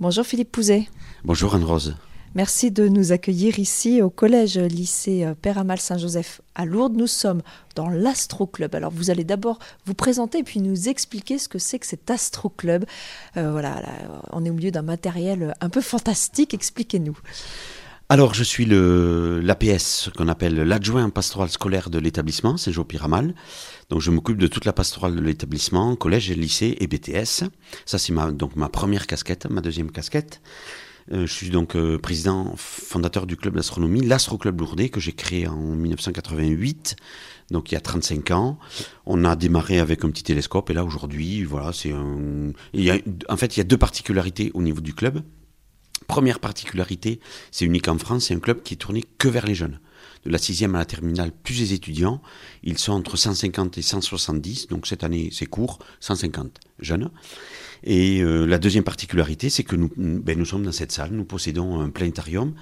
Bonjour 0.00 0.26
Philippe 0.26 0.50
Pouzet. 0.50 0.88
Bonjour 1.24 1.54
Anne-Rose. 1.54 1.94
Merci 2.34 2.72
de 2.72 2.88
nous 2.88 3.12
accueillir 3.12 3.60
ici 3.60 4.02
au 4.02 4.10
collège 4.10 4.58
lycée 4.58 5.24
euh, 5.24 5.34
Père 5.40 5.56
Amal 5.56 5.78
Saint-Joseph 5.78 6.40
à 6.56 6.64
Lourdes. 6.64 6.96
Nous 6.96 7.06
sommes 7.06 7.42
dans 7.76 7.88
l'Astro 7.88 8.48
Club. 8.48 8.74
Alors 8.74 8.90
vous 8.90 9.10
allez 9.10 9.22
d'abord 9.22 9.60
vous 9.86 9.94
présenter 9.94 10.38
et 10.38 10.42
puis 10.42 10.58
nous 10.58 10.88
expliquer 10.88 11.38
ce 11.38 11.48
que 11.48 11.60
c'est 11.60 11.78
que 11.78 11.86
cet 11.86 12.10
Astro 12.10 12.48
Club. 12.48 12.84
Euh, 13.36 13.52
voilà, 13.52 13.82
on 14.32 14.44
est 14.44 14.50
au 14.50 14.54
milieu 14.54 14.72
d'un 14.72 14.82
matériel 14.82 15.54
un 15.60 15.68
peu 15.68 15.80
fantastique. 15.80 16.54
Expliquez-nous. 16.54 17.16
Alors, 18.14 18.32
je 18.32 18.44
suis 18.44 18.64
l'APS, 18.64 20.08
qu'on 20.16 20.28
appelle 20.28 20.54
l'adjoint 20.54 21.10
pastoral 21.10 21.48
scolaire 21.48 21.90
de 21.90 21.98
l'établissement, 21.98 22.56
Saint-Jean-Piramal. 22.56 23.34
Donc, 23.90 24.02
je 24.02 24.12
m'occupe 24.12 24.38
de 24.38 24.46
toute 24.46 24.66
la 24.66 24.72
pastorale 24.72 25.16
de 25.16 25.20
l'établissement, 25.20 25.96
collège, 25.96 26.30
lycée 26.30 26.76
et 26.78 26.86
BTS. 26.86 27.42
Ça, 27.84 27.98
c'est 27.98 28.12
ma, 28.12 28.30
donc 28.30 28.54
ma 28.54 28.68
première 28.68 29.08
casquette, 29.08 29.50
ma 29.50 29.60
deuxième 29.60 29.90
casquette. 29.90 30.40
Euh, 31.10 31.26
je 31.26 31.32
suis 31.32 31.50
donc 31.50 31.74
euh, 31.74 31.98
président 31.98 32.54
fondateur 32.56 33.26
du 33.26 33.36
club 33.36 33.56
d'astronomie, 33.56 34.00
l'Astro 34.06 34.38
Club 34.38 34.60
Lourdes, 34.60 34.90
que 34.90 35.00
j'ai 35.00 35.12
créé 35.12 35.48
en 35.48 35.56
1988, 35.56 36.94
donc 37.50 37.72
il 37.72 37.74
y 37.74 37.76
a 37.76 37.80
35 37.80 38.30
ans. 38.30 38.60
On 39.06 39.24
a 39.24 39.34
démarré 39.34 39.80
avec 39.80 40.04
un 40.04 40.10
petit 40.10 40.22
télescope 40.22 40.70
et 40.70 40.72
là 40.74 40.84
aujourd'hui, 40.84 41.42
voilà, 41.42 41.72
c'est 41.72 41.90
un. 41.90 42.52
En 43.28 43.36
fait, 43.36 43.56
il 43.56 43.58
y 43.58 43.60
a 43.60 43.64
deux 43.64 43.76
particularités 43.76 44.52
au 44.54 44.62
niveau 44.62 44.80
du 44.80 44.94
club. 44.94 45.20
Première 46.06 46.40
particularité, 46.40 47.20
c'est 47.50 47.64
unique 47.64 47.88
en 47.88 47.98
France, 47.98 48.26
c'est 48.26 48.34
un 48.34 48.40
club 48.40 48.62
qui 48.62 48.74
est 48.74 48.78
tourné 48.78 49.04
que 49.18 49.28
vers 49.28 49.46
les 49.46 49.54
jeunes. 49.54 49.80
De 50.24 50.30
la 50.30 50.38
sixième 50.38 50.74
à 50.74 50.78
la 50.78 50.84
terminale, 50.84 51.32
plus 51.32 51.58
les 51.60 51.72
étudiants, 51.72 52.22
ils 52.62 52.78
sont 52.78 52.92
entre 52.92 53.16
150 53.16 53.76
et 53.78 53.82
170, 53.82 54.68
donc 54.68 54.86
cette 54.86 55.04
année 55.04 55.28
c'est 55.32 55.46
court, 55.46 55.78
150 56.00 56.60
jeunes. 56.78 57.10
Et 57.84 58.22
euh, 58.22 58.46
la 58.46 58.58
deuxième 58.58 58.84
particularité, 58.84 59.50
c'est 59.50 59.62
que 59.62 59.76
nous, 59.76 59.90
ben, 59.96 60.38
nous 60.38 60.46
sommes 60.46 60.64
dans 60.64 60.72
cette 60.72 60.90
salle, 60.90 61.10
nous 61.12 61.24
possédons 61.24 61.80
un 61.80 61.90
planétarium 61.90 62.54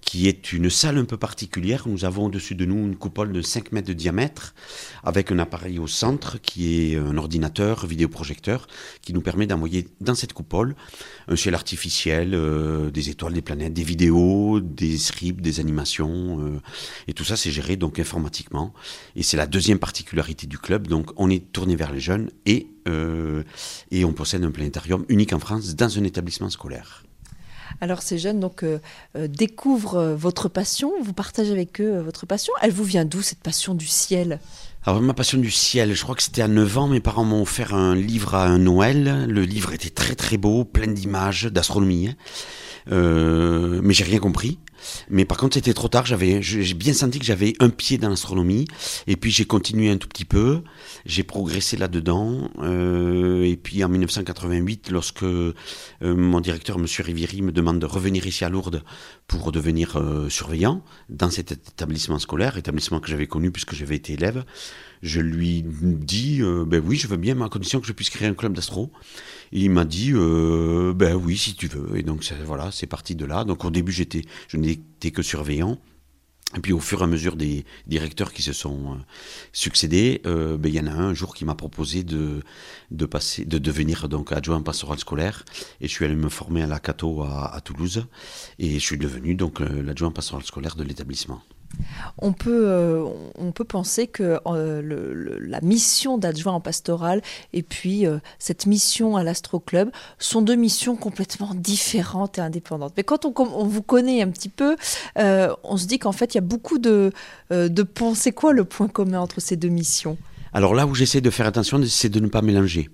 qui 0.00 0.28
est 0.28 0.52
une 0.52 0.70
salle 0.70 0.96
un 0.96 1.04
peu 1.04 1.16
particulière. 1.16 1.86
Nous 1.86 2.04
avons 2.04 2.26
au-dessus 2.26 2.54
de 2.54 2.64
nous 2.64 2.76
une 2.76 2.96
coupole 2.96 3.32
de 3.32 3.42
5 3.42 3.72
mètres 3.72 3.88
de 3.88 3.92
diamètre 3.92 4.54
avec 5.02 5.30
un 5.32 5.38
appareil 5.38 5.78
au 5.78 5.86
centre 5.86 6.40
qui 6.40 6.92
est 6.92 6.96
un 6.96 7.16
ordinateur 7.16 7.86
vidéoprojecteur 7.86 8.68
qui 9.02 9.12
nous 9.12 9.20
permet 9.20 9.46
d'envoyer 9.46 9.88
dans 10.00 10.14
cette 10.14 10.32
coupole 10.32 10.76
un 11.26 11.36
ciel 11.36 11.54
artificiel, 11.54 12.34
euh, 12.34 12.90
des 12.90 13.10
étoiles, 13.10 13.34
des 13.34 13.42
planètes, 13.42 13.74
des 13.74 13.82
vidéos, 13.82 14.60
des 14.60 14.96
scripts, 14.96 15.42
des 15.42 15.60
animations. 15.60 16.40
Euh, 16.40 16.60
et 17.06 17.12
tout 17.12 17.24
ça, 17.24 17.36
c'est 17.36 17.50
géré 17.50 17.76
donc 17.76 17.98
informatiquement. 17.98 18.72
Et 19.16 19.22
c'est 19.22 19.36
la 19.36 19.46
deuxième 19.46 19.78
particularité 19.78 20.46
du 20.46 20.58
club. 20.58 20.86
Donc 20.86 21.10
on 21.16 21.28
est 21.28 21.52
tourné 21.52 21.76
vers 21.76 21.92
les 21.92 22.00
jeunes 22.00 22.30
et, 22.46 22.68
euh, 22.88 23.42
et 23.90 24.04
on 24.04 24.12
possède 24.12 24.44
un 24.44 24.50
planétarium 24.50 25.04
unique 25.08 25.32
en 25.32 25.38
France 25.38 25.74
dans 25.74 25.98
un 25.98 26.04
établissement 26.04 26.50
scolaire. 26.50 27.04
Alors 27.80 28.02
ces 28.02 28.18
jeunes 28.18 28.40
donc 28.40 28.62
euh, 28.62 28.78
euh, 29.16 29.28
découvrent 29.28 30.14
votre 30.18 30.48
passion, 30.48 30.92
vous 31.02 31.12
partagez 31.12 31.52
avec 31.52 31.80
eux 31.80 32.00
votre 32.00 32.26
passion. 32.26 32.52
Elle 32.62 32.72
vous 32.72 32.84
vient 32.84 33.04
d'où 33.04 33.22
cette 33.22 33.40
passion 33.40 33.74
du 33.74 33.86
ciel? 33.86 34.40
Alors 34.84 35.00
ma 35.00 35.14
passion 35.14 35.38
du 35.38 35.50
ciel, 35.50 35.94
je 35.94 36.02
crois 36.02 36.14
que 36.14 36.22
c'était 36.22 36.42
à 36.42 36.48
9 36.48 36.78
ans, 36.78 36.88
mes 36.88 37.00
parents 37.00 37.24
m'ont 37.24 37.42
offert 37.42 37.74
un 37.74 37.94
livre 37.94 38.34
à 38.34 38.46
un 38.46 38.58
Noël. 38.58 39.26
Le 39.28 39.42
livre 39.42 39.72
était 39.72 39.90
très 39.90 40.14
très 40.14 40.38
beau, 40.38 40.64
plein 40.64 40.86
d'images, 40.88 41.44
d'astronomie. 41.44 42.08
Hein. 42.08 42.14
Euh, 42.90 43.80
mais 43.82 43.92
j'ai 43.92 44.04
rien 44.04 44.18
compris. 44.18 44.58
Mais 45.10 45.24
par 45.24 45.36
contre, 45.36 45.54
c'était 45.54 45.74
trop 45.74 45.88
tard. 45.88 46.06
J'avais, 46.06 46.42
j'ai 46.42 46.74
bien 46.74 46.92
senti 46.92 47.18
que 47.18 47.24
j'avais 47.24 47.54
un 47.60 47.70
pied 47.70 47.98
dans 47.98 48.08
l'astronomie. 48.08 48.66
Et 49.06 49.16
puis 49.16 49.30
j'ai 49.30 49.44
continué 49.44 49.90
un 49.90 49.96
tout 49.96 50.08
petit 50.08 50.24
peu. 50.24 50.62
J'ai 51.06 51.22
progressé 51.22 51.76
là-dedans. 51.76 52.50
Euh, 52.58 53.44
et 53.44 53.56
puis 53.56 53.82
en 53.84 53.88
1988, 53.88 54.90
lorsque 54.90 55.22
euh, 55.22 55.54
mon 56.02 56.40
directeur, 56.40 56.78
Monsieur 56.78 57.04
Rivieri, 57.04 57.42
me 57.42 57.52
demande 57.52 57.78
de 57.78 57.86
revenir 57.86 58.26
ici 58.26 58.44
à 58.44 58.48
Lourdes 58.48 58.82
pour 59.26 59.52
devenir 59.52 59.96
euh, 59.96 60.28
surveillant 60.28 60.82
dans 61.08 61.30
cet 61.30 61.52
établissement 61.52 62.18
scolaire, 62.18 62.56
établissement 62.56 63.00
que 63.00 63.08
j'avais 63.08 63.26
connu 63.26 63.50
puisque 63.50 63.74
j'avais 63.74 63.96
été 63.96 64.14
élève, 64.14 64.44
je 65.02 65.20
lui 65.20 65.62
dis, 65.64 66.42
euh, 66.42 66.64
ben 66.64 66.82
oui, 66.84 66.96
je 66.96 67.06
veux 67.06 67.16
bien, 67.16 67.34
mais 67.34 67.44
à 67.44 67.48
condition 67.48 67.80
que 67.80 67.86
je 67.86 67.92
puisse 67.92 68.10
créer 68.10 68.28
un 68.28 68.34
club 68.34 68.52
d'astro. 68.52 68.90
il 69.52 69.70
m'a 69.70 69.84
dit, 69.84 70.12
euh, 70.14 70.92
ben 70.94 71.14
oui, 71.14 71.36
si 71.36 71.54
tu 71.54 71.68
veux. 71.68 71.96
Et 71.96 72.02
donc 72.02 72.24
voilà, 72.44 72.70
c'est 72.70 72.86
parti 72.86 73.14
de 73.14 73.24
là. 73.24 73.44
Donc 73.44 73.64
au 73.64 73.70
début, 73.70 73.92
j'étais, 73.92 74.22
je 74.48 74.56
n'étais 74.56 75.10
que 75.10 75.22
surveillant. 75.22 75.78
Et 76.56 76.60
puis 76.60 76.72
au 76.72 76.80
fur 76.80 77.02
et 77.02 77.04
à 77.04 77.06
mesure 77.06 77.36
des 77.36 77.66
directeurs 77.86 78.32
qui 78.32 78.40
se 78.40 78.54
sont 78.54 78.92
euh, 78.92 78.96
succédés, 79.52 80.22
ben, 80.24 80.58
il 80.64 80.74
y 80.74 80.80
en 80.80 80.86
a 80.86 80.92
un, 80.92 81.08
un 81.10 81.14
jour 81.14 81.34
qui 81.34 81.44
m'a 81.44 81.54
proposé 81.54 82.04
de, 82.04 82.42
de, 82.90 83.04
passer, 83.04 83.44
de 83.44 83.58
devenir 83.58 84.08
donc 84.08 84.32
adjoint 84.32 84.62
pastoral 84.62 84.98
scolaire. 84.98 85.44
Et 85.82 85.88
je 85.88 85.92
suis 85.92 86.06
allé 86.06 86.14
me 86.14 86.30
former 86.30 86.62
à 86.62 86.66
la 86.66 86.80
Cato 86.80 87.22
à, 87.22 87.54
à 87.54 87.60
Toulouse. 87.60 88.06
Et 88.58 88.74
je 88.74 88.84
suis 88.84 88.96
devenu 88.96 89.34
donc 89.34 89.60
l'adjoint 89.60 90.10
pastoral 90.10 90.44
scolaire 90.44 90.74
de 90.74 90.84
l'établissement. 90.84 91.42
On 92.18 92.32
peut, 92.32 92.66
euh, 92.66 93.04
on 93.36 93.52
peut 93.52 93.64
penser 93.64 94.06
que 94.06 94.40
euh, 94.46 95.38
la 95.40 95.60
mission 95.60 96.18
d'adjoint 96.18 96.52
en 96.52 96.60
pastoral 96.60 97.22
et 97.52 97.62
puis 97.62 98.06
euh, 98.06 98.18
cette 98.38 98.66
mission 98.66 99.16
à 99.16 99.22
l'Astro 99.22 99.60
Club 99.60 99.90
sont 100.18 100.42
deux 100.42 100.56
missions 100.56 100.96
complètement 100.96 101.54
différentes 101.54 102.38
et 102.38 102.40
indépendantes. 102.40 102.94
Mais 102.96 103.04
quand 103.04 103.24
on, 103.24 103.66
vous 103.66 103.82
connaît 103.82 104.22
un 104.22 104.30
petit 104.30 104.48
peu, 104.48 104.76
on 105.16 105.76
se 105.76 105.86
dit 105.86 105.98
qu'en 105.98 106.12
fait, 106.12 106.34
il 106.34 106.36
y 106.36 106.38
a 106.38 106.42
beaucoup 106.42 106.78
de, 106.78 107.12
de 107.50 107.82
ponts. 107.82 108.14
C'est 108.14 108.32
quoi 108.32 108.52
le 108.52 108.64
point 108.64 108.88
commun 108.88 109.20
entre 109.20 109.40
ces 109.40 109.56
deux 109.56 109.68
missions? 109.68 110.16
Alors 110.52 110.74
là 110.74 110.86
où 110.86 110.94
j'essaie 110.94 111.20
de 111.20 111.30
faire 111.30 111.46
attention, 111.46 111.80
c'est 111.86 112.08
de 112.08 112.20
ne 112.20 112.28
pas 112.28 112.42
mélanger. 112.42 112.90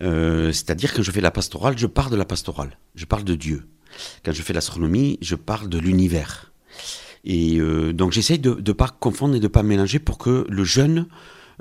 C'est-à-dire 0.00 0.92
que 0.92 0.98
quand 0.98 1.02
je 1.02 1.10
fais 1.10 1.20
la 1.20 1.30
pastorale, 1.30 1.76
je 1.76 1.86
parle 1.86 2.10
de 2.10 2.16
la 2.16 2.24
pastorale, 2.24 2.78
je 2.94 3.04
parle 3.04 3.24
de 3.24 3.34
Dieu. 3.34 3.66
Quand 4.24 4.32
je 4.32 4.42
fais 4.42 4.52
l'astronomie, 4.52 5.18
je 5.20 5.34
parle 5.34 5.68
de 5.68 5.78
l'univers. 5.78 6.52
Et 7.26 7.58
euh, 7.58 7.92
donc 7.92 8.12
j'essaye 8.12 8.38
de 8.38 8.62
ne 8.64 8.72
pas 8.72 8.88
confondre 8.88 9.34
et 9.34 9.40
de 9.40 9.44
ne 9.44 9.48
pas 9.48 9.64
mélanger 9.64 9.98
pour 9.98 10.16
que 10.16 10.46
le 10.48 10.64
jeune 10.64 11.08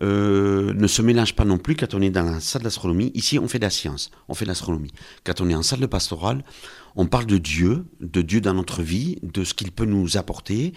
euh, 0.01 0.73
ne 0.73 0.87
se 0.87 1.01
mélange 1.01 1.35
pas 1.35 1.43
non 1.43 1.57
plus 1.57 1.75
quand 1.75 1.93
on 1.95 2.01
est 2.01 2.11
dans 2.11 2.23
la 2.23 2.39
salle 2.39 2.61
d'astronomie. 2.61 3.11
Ici, 3.15 3.39
on 3.39 3.47
fait 3.47 3.57
de 3.57 3.63
la 3.63 3.71
science, 3.71 4.11
on 4.29 4.35
fait 4.35 4.45
de 4.45 4.49
l'astronomie. 4.49 4.91
Quand 5.23 5.41
on 5.41 5.49
est 5.49 5.55
en 5.55 5.63
salle 5.63 5.79
de 5.79 5.87
pastorale, 5.87 6.43
on 6.95 7.07
parle 7.07 7.25
de 7.25 7.39
Dieu, 7.39 7.85
de 7.99 8.21
Dieu 8.21 8.41
dans 8.41 8.53
notre 8.53 8.83
vie, 8.83 9.17
de 9.23 9.43
ce 9.43 9.55
qu'il 9.55 9.71
peut 9.71 9.85
nous 9.85 10.17
apporter, 10.17 10.73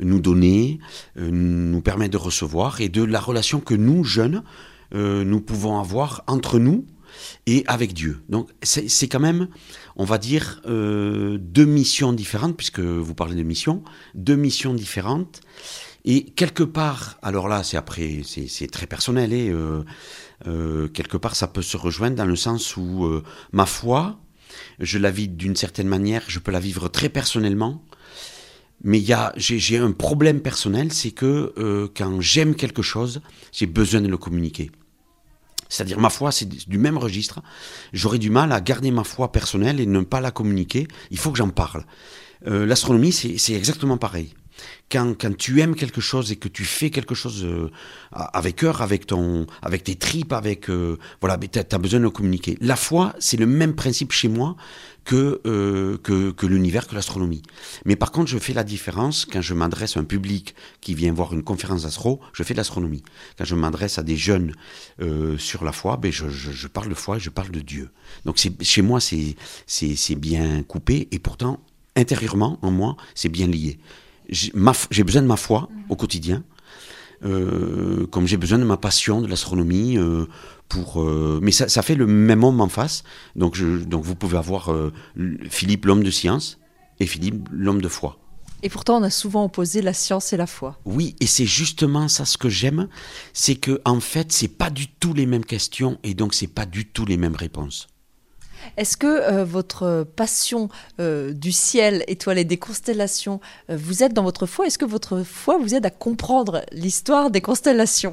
nous 0.00 0.20
donner, 0.20 0.78
euh, 1.18 1.30
nous 1.30 1.82
permettre 1.82 2.12
de 2.12 2.16
recevoir, 2.16 2.80
et 2.80 2.88
de 2.88 3.04
la 3.04 3.20
relation 3.20 3.60
que 3.60 3.74
nous, 3.74 4.04
jeunes, 4.04 4.42
nous 4.92 5.40
pouvons 5.40 5.78
avoir 5.78 6.24
entre 6.26 6.58
nous 6.58 6.84
et 7.46 7.64
avec 7.66 7.92
Dieu. 7.92 8.22
Donc 8.28 8.50
c'est 8.62 9.08
quand 9.08 9.20
même, 9.20 9.48
on 9.96 10.04
va 10.04 10.18
dire, 10.18 10.60
euh, 10.66 11.38
deux 11.40 11.64
missions 11.64 12.12
différentes, 12.12 12.56
puisque 12.56 12.80
vous 12.80 13.14
parlez 13.14 13.36
de 13.36 13.42
missions, 13.42 13.82
deux 14.14 14.36
missions 14.36 14.74
différentes. 14.74 15.40
Et 16.04 16.24
quelque 16.24 16.62
part, 16.62 17.18
alors 17.22 17.48
là, 17.48 17.62
c'est 17.62 17.76
après, 17.76 18.22
c'est 18.24 18.70
très 18.70 18.86
personnel, 18.86 19.32
et 19.34 19.50
euh, 19.50 19.82
euh, 20.46 20.88
quelque 20.88 21.18
part, 21.18 21.36
ça 21.36 21.46
peut 21.46 21.62
se 21.62 21.76
rejoindre 21.76 22.16
dans 22.16 22.24
le 22.24 22.36
sens 22.36 22.76
où 22.76 23.06
ma 23.52 23.66
foi, 23.66 24.18
je 24.78 24.98
la 24.98 25.10
vis 25.10 25.28
d'une 25.28 25.56
certaine 25.56 25.88
manière, 25.88 26.22
je 26.26 26.38
peux 26.38 26.52
la 26.52 26.60
vivre 26.60 26.88
très 26.88 27.10
personnellement, 27.10 27.84
mais 28.82 29.02
j'ai 29.36 29.76
un 29.76 29.92
problème 29.92 30.40
personnel, 30.40 30.90
c'est 30.90 31.10
que 31.10 31.90
quand 31.94 32.22
j'aime 32.22 32.54
quelque 32.54 32.80
chose, 32.80 33.20
j'ai 33.52 33.66
besoin 33.66 34.00
de 34.00 34.08
le 34.08 34.16
communiquer. 34.16 34.70
C'est-à-dire 35.70 35.98
ma 35.98 36.10
foi, 36.10 36.32
c'est 36.32 36.46
du 36.46 36.76
même 36.76 36.98
registre. 36.98 37.40
J'aurais 37.94 38.18
du 38.18 38.28
mal 38.28 38.52
à 38.52 38.60
garder 38.60 38.90
ma 38.90 39.04
foi 39.04 39.32
personnelle 39.32 39.80
et 39.80 39.86
ne 39.86 40.00
pas 40.00 40.20
la 40.20 40.32
communiquer. 40.32 40.86
Il 41.10 41.18
faut 41.18 41.30
que 41.30 41.38
j'en 41.38 41.48
parle. 41.48 41.86
Euh, 42.46 42.66
l'astronomie, 42.66 43.12
c'est 43.12 43.52
exactement 43.52 43.96
pareil. 43.96 44.34
Quand, 44.90 45.14
tu 45.38 45.60
aimes 45.60 45.76
quelque 45.76 46.00
chose 46.00 46.32
et 46.32 46.36
que 46.36 46.48
tu 46.48 46.64
fais 46.64 46.90
quelque 46.90 47.14
chose 47.14 47.44
euh, 47.44 47.70
avec 48.10 48.56
cœur, 48.56 48.82
avec 48.82 49.06
ton, 49.06 49.46
avec 49.62 49.84
tes 49.84 49.94
tripes, 49.94 50.32
avec 50.32 50.68
euh, 50.68 50.98
voilà, 51.20 51.38
as, 51.38 51.78
besoin 51.78 52.00
de 52.00 52.08
communiquer. 52.08 52.58
La 52.60 52.74
foi, 52.74 53.14
c'est 53.20 53.36
le 53.36 53.46
même 53.46 53.76
principe 53.76 54.10
chez 54.10 54.26
moi 54.26 54.56
que 55.04 55.40
euh, 55.46 55.96
que, 55.98 56.46
l'univers, 56.46 56.88
que 56.88 56.96
l'astronomie. 56.96 57.42
Mais 57.84 57.94
par 57.94 58.10
contre, 58.10 58.30
je 58.30 58.38
fais 58.38 58.52
la 58.52 58.64
différence 58.64 59.26
quand 59.26 59.40
je 59.40 59.54
m'adresse 59.54 59.96
à 59.96 60.00
un 60.00 60.04
public 60.04 60.56
qui 60.80 60.94
vient 60.94 61.12
voir 61.12 61.32
une 61.34 61.44
conférence 61.44 61.84
d'astro, 61.84 62.20
je 62.32 62.42
fais 62.42 62.54
de 62.54 62.58
l'astronomie. 62.58 63.04
Quand 63.38 63.44
je 63.44 63.54
m'adresse 63.54 63.98
à 63.98 64.02
des 64.02 64.16
jeunes 64.16 64.54
sur 65.38 65.64
la 65.64 65.72
foi, 65.72 65.98
ben 65.98 66.10
je, 66.10 66.66
parle 66.66 66.88
de 66.88 66.94
foi 66.94 67.16
et 67.16 67.20
je 67.20 67.30
parle 67.30 67.50
de 67.50 67.60
Dieu. 67.60 67.90
Donc 68.24 68.38
chez 68.60 68.82
moi, 68.82 68.98
c'est 69.00 70.14
bien 70.16 70.62
coupé 70.64 71.08
et 71.12 71.18
pourtant 71.20 71.60
intérieurement 71.96 72.58
en 72.62 72.70
moi, 72.70 72.96
c'est 73.14 73.28
bien 73.28 73.46
lié 73.46 73.78
j'ai 74.30 75.04
besoin 75.04 75.22
de 75.22 75.26
ma 75.26 75.36
foi 75.36 75.68
au 75.88 75.96
quotidien, 75.96 76.44
euh, 77.24 78.06
comme 78.06 78.26
j'ai 78.26 78.36
besoin 78.36 78.58
de 78.58 78.64
ma 78.64 78.76
passion 78.76 79.20
de 79.20 79.26
l'astronomie. 79.26 79.98
Euh, 79.98 80.26
pour, 80.68 81.02
euh, 81.02 81.40
mais 81.42 81.50
ça, 81.50 81.68
ça, 81.68 81.82
fait 81.82 81.96
le 81.96 82.06
même 82.06 82.44
homme 82.44 82.60
en 82.60 82.68
face. 82.68 83.02
Donc, 83.34 83.56
je, 83.56 83.66
donc 83.66 84.04
vous 84.04 84.14
pouvez 84.14 84.38
avoir 84.38 84.72
Philippe 85.48 85.84
l'homme 85.84 86.04
de 86.04 86.12
science 86.12 86.60
et 87.00 87.06
Philippe 87.06 87.48
l'homme 87.50 87.82
de 87.82 87.88
foi. 87.88 88.20
Et 88.62 88.68
pourtant, 88.68 88.98
on 88.98 89.02
a 89.02 89.10
souvent 89.10 89.44
opposé 89.44 89.82
la 89.82 89.92
science 89.92 90.32
et 90.32 90.36
la 90.36 90.46
foi. 90.46 90.78
Oui, 90.84 91.16
et 91.18 91.26
c'est 91.26 91.46
justement 91.46 92.08
ça 92.08 92.24
ce 92.24 92.38
que 92.38 92.48
j'aime, 92.48 92.88
c'est 93.32 93.56
que 93.56 93.80
en 93.84 94.00
fait, 94.00 94.32
c'est 94.32 94.48
pas 94.48 94.70
du 94.70 94.86
tout 94.86 95.12
les 95.12 95.26
mêmes 95.26 95.44
questions 95.44 95.98
et 96.04 96.14
donc 96.14 96.34
c'est 96.34 96.46
pas 96.46 96.66
du 96.66 96.86
tout 96.86 97.04
les 97.04 97.16
mêmes 97.16 97.36
réponses. 97.36 97.88
Est-ce 98.76 98.96
que 98.96 99.06
euh, 99.06 99.44
votre 99.44 100.06
passion 100.16 100.68
euh, 101.00 101.32
du 101.32 101.52
ciel 101.52 102.04
étoilé, 102.06 102.44
des 102.44 102.58
constellations, 102.58 103.40
euh, 103.70 103.76
vous 103.76 104.02
aide 104.02 104.12
dans 104.12 104.24
votre 104.24 104.46
foi? 104.46 104.66
Est-ce 104.66 104.78
que 104.78 104.84
votre 104.84 105.22
foi 105.22 105.58
vous 105.58 105.74
aide 105.74 105.86
à 105.86 105.90
comprendre 105.90 106.62
l'histoire 106.72 107.30
des 107.30 107.40
constellations? 107.40 108.12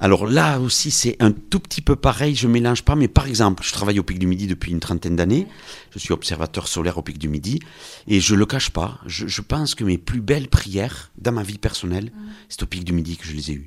Alors 0.00 0.26
là 0.26 0.60
aussi, 0.60 0.92
c'est 0.92 1.16
un 1.18 1.32
tout 1.32 1.58
petit 1.58 1.82
peu 1.82 1.96
pareil, 1.96 2.36
je 2.36 2.46
mélange 2.46 2.82
pas, 2.82 2.94
mais 2.94 3.08
par 3.08 3.26
exemple, 3.26 3.64
je 3.64 3.72
travaille 3.72 3.98
au 3.98 4.04
Pic 4.04 4.20
du 4.20 4.28
Midi 4.28 4.46
depuis 4.46 4.70
une 4.70 4.78
trentaine 4.78 5.16
d'années, 5.16 5.48
je 5.90 5.98
suis 5.98 6.12
observateur 6.12 6.68
solaire 6.68 6.98
au 6.98 7.02
Pic 7.02 7.18
du 7.18 7.28
Midi, 7.28 7.58
et 8.06 8.20
je 8.20 8.36
le 8.36 8.46
cache 8.46 8.70
pas, 8.70 9.00
je, 9.06 9.40
pense 9.40 9.74
que 9.74 9.82
mes 9.82 9.98
plus 9.98 10.20
belles 10.20 10.46
prières 10.46 11.10
dans 11.18 11.32
ma 11.32 11.42
vie 11.42 11.58
personnelle, 11.58 12.12
c'est 12.48 12.62
au 12.62 12.66
Pic 12.66 12.84
du 12.84 12.92
Midi 12.92 13.16
que 13.16 13.26
je 13.26 13.32
les 13.32 13.50
ai 13.50 13.54
eues. 13.54 13.66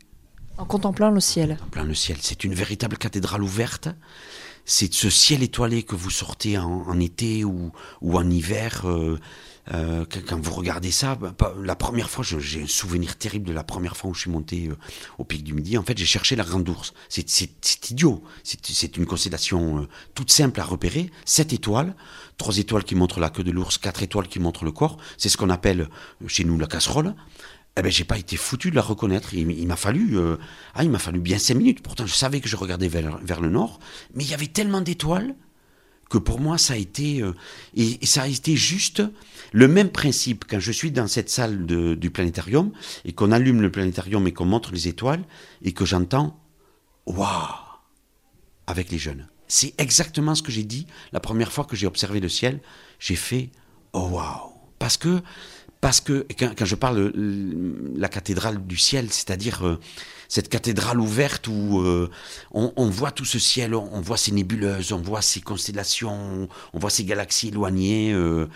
En 0.57 0.63
contemplant 0.63 1.09
le 1.09 1.19
ciel. 1.19 1.51
En 1.51 1.55
contemplant 1.55 1.83
le 1.83 1.95
ciel, 1.95 2.17
c'est 2.21 2.45
une 2.45 2.53
véritable 2.53 2.97
cathédrale 2.97 3.43
ouverte, 3.43 3.89
c'est 4.65 4.93
ce 4.93 5.09
ciel 5.09 5.43
étoilé 5.43 5.83
que 5.83 5.95
vous 5.95 6.09
sortez 6.09 6.57
en, 6.57 6.99
été 6.99 7.43
ou, 7.43 7.71
ou, 8.01 8.17
en 8.17 8.29
hiver. 8.29 8.83
Euh, 8.85 9.17
euh, 9.73 10.05
quand 10.27 10.39
vous 10.39 10.53
regardez 10.53 10.91
ça, 10.91 11.15
bah, 11.15 11.33
la 11.61 11.75
première 11.75 12.09
fois, 12.09 12.23
j'ai 12.25 12.63
un 12.63 12.67
souvenir 12.67 13.15
terrible 13.15 13.47
de 13.47 13.53
la 13.53 13.63
première 13.63 13.95
fois 13.95 14.09
où 14.09 14.13
je 14.13 14.21
suis 14.21 14.31
monté 14.31 14.67
euh, 14.67 14.75
au 15.17 15.23
pic 15.23 15.43
du 15.43 15.53
Midi. 15.53 15.77
En 15.77 15.83
fait, 15.83 15.97
j'ai 15.97 16.05
cherché 16.05 16.35
la 16.35 16.43
grande 16.43 16.67
ours. 16.67 16.93
C'est 17.09 17.91
idiot. 17.91 18.23
C'est 18.43 18.97
une 18.97 19.05
constellation 19.05 19.87
toute 20.15 20.31
simple 20.31 20.59
à 20.59 20.63
repérer. 20.63 21.11
Sept 21.25 21.53
étoiles, 21.53 21.95
trois 22.37 22.57
étoiles 22.57 22.83
qui 22.83 22.95
montrent 22.95 23.19
la 23.19 23.29
queue 23.29 23.43
de 23.43 23.51
l'ours, 23.51 23.77
quatre 23.77 24.03
étoiles 24.03 24.27
qui 24.27 24.39
montrent 24.39 24.65
le 24.65 24.71
corps. 24.71 24.97
C'est 25.17 25.29
ce 25.29 25.37
qu'on 25.37 25.49
appelle 25.49 25.89
chez 26.27 26.43
nous 26.43 26.57
la 26.57 26.67
casserole 26.67 27.13
eh 27.77 27.81
ben, 27.81 27.91
j'ai 27.91 28.03
pas 28.03 28.17
été 28.17 28.35
foutu 28.35 28.69
de 28.69 28.75
la 28.75 28.81
reconnaître. 28.81 29.33
Il, 29.33 29.67
m'a 29.67 29.75
fallu, 29.75 30.17
euh, 30.17 30.35
ah, 30.75 30.83
il 30.83 30.89
m'a 30.89 30.99
fallu 30.99 31.19
bien 31.19 31.37
cinq 31.37 31.55
minutes. 31.55 31.81
Pourtant, 31.81 32.05
je 32.05 32.13
savais 32.13 32.41
que 32.41 32.49
je 32.49 32.57
regardais 32.57 32.89
vers, 32.89 33.41
le 33.41 33.49
nord, 33.49 33.79
mais 34.13 34.23
il 34.23 34.29
y 34.29 34.33
avait 34.33 34.47
tellement 34.47 34.81
d'étoiles 34.81 35.35
que 36.09 36.17
pour 36.17 36.41
moi, 36.41 36.57
ça 36.57 36.73
a 36.73 36.77
été, 36.77 37.21
euh, 37.21 37.33
et, 37.73 38.05
ça 38.05 38.23
a 38.23 38.27
été 38.27 38.57
juste 38.57 39.01
le 39.53 39.69
même 39.69 39.89
principe 39.89 40.43
quand 40.49 40.59
je 40.59 40.73
suis 40.73 40.91
dans 40.91 41.07
cette 41.07 41.29
salle 41.29 41.65
du 41.65 42.11
planétarium 42.11 42.71
et 43.05 43.13
qu'on 43.13 43.31
allume 43.31 43.61
le 43.61 43.71
planétarium 43.71 44.27
et 44.27 44.33
qu'on 44.33 44.45
montre 44.45 44.73
les 44.73 44.89
étoiles 44.89 45.23
et 45.61 45.71
que 45.71 45.85
j'entends, 45.85 46.37
waouh, 47.05 47.55
avec 48.67 48.91
les 48.91 48.97
jeunes. 48.97 49.27
C'est 49.47 49.73
exactement 49.77 50.35
ce 50.35 50.41
que 50.41 50.51
j'ai 50.51 50.63
dit 50.63 50.87
la 51.13 51.21
première 51.21 51.53
fois 51.53 51.63
que 51.63 51.77
j'ai 51.77 51.87
observé 51.87 52.19
le 52.19 52.29
ciel. 52.29 52.59
J'ai 52.99 53.15
fait, 53.15 53.49
oh 53.93 54.09
waouh, 54.11 54.51
parce 54.79 54.97
que 54.97 55.21
parce 55.81 55.99
que 55.99 56.27
quand, 56.37 56.63
je 56.63 56.75
parle 56.75 57.11
de 57.11 57.93
la 57.97 58.07
cathédrale 58.07 58.63
du 58.65 58.77
ciel, 58.77 59.11
c'est-à-dire 59.11 59.65
euh, 59.65 59.79
cette 60.27 60.47
cathédrale 60.47 60.99
ouverte 60.99 61.47
où 61.47 61.81
euh, 61.81 62.07
on, 62.51 62.89
voit 62.89 63.09
tout 63.09 63.25
ce 63.25 63.39
ciel, 63.39 63.73
on, 63.73 63.99
voit 63.99 64.17
ces 64.17 64.31
nébuleuses, 64.31 64.91
on 64.91 65.01
voit 65.01 65.23
ces 65.23 65.41
constellations, 65.41 66.47
on 66.73 66.79
voit 66.79 66.91
ces 66.91 67.03
galaxies 67.03 67.47
éloignées. 67.47 68.13
Euh, 68.13 68.47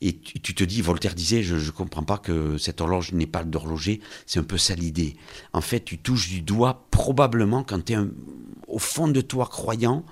et 0.00 0.16
tu, 0.16 0.54
te 0.54 0.64
dis, 0.64 0.80
Voltaire 0.80 1.14
disait, 1.14 1.42
je 1.42 1.56
ne 1.56 1.70
comprends 1.70 2.04
pas 2.04 2.16
que 2.16 2.56
cette 2.56 2.80
horloge 2.80 3.12
n'est 3.12 3.26
pas 3.26 3.44
d'horloger, 3.44 4.00
c'est 4.26 4.38
un 4.38 4.44
peu 4.44 4.56
ça 4.56 4.74
l'idée. 4.74 5.16
En 5.52 5.60
fait, 5.60 5.80
tu 5.84 5.98
touches 5.98 6.28
du 6.30 6.40
doigt, 6.40 6.86
probablement, 6.90 7.62
quand 7.62 7.84
tu 7.84 7.92
es 7.92 7.98
au 8.68 8.78
fond 8.78 9.08
de 9.08 9.20
toi 9.20 9.46
croyant, 9.46 10.06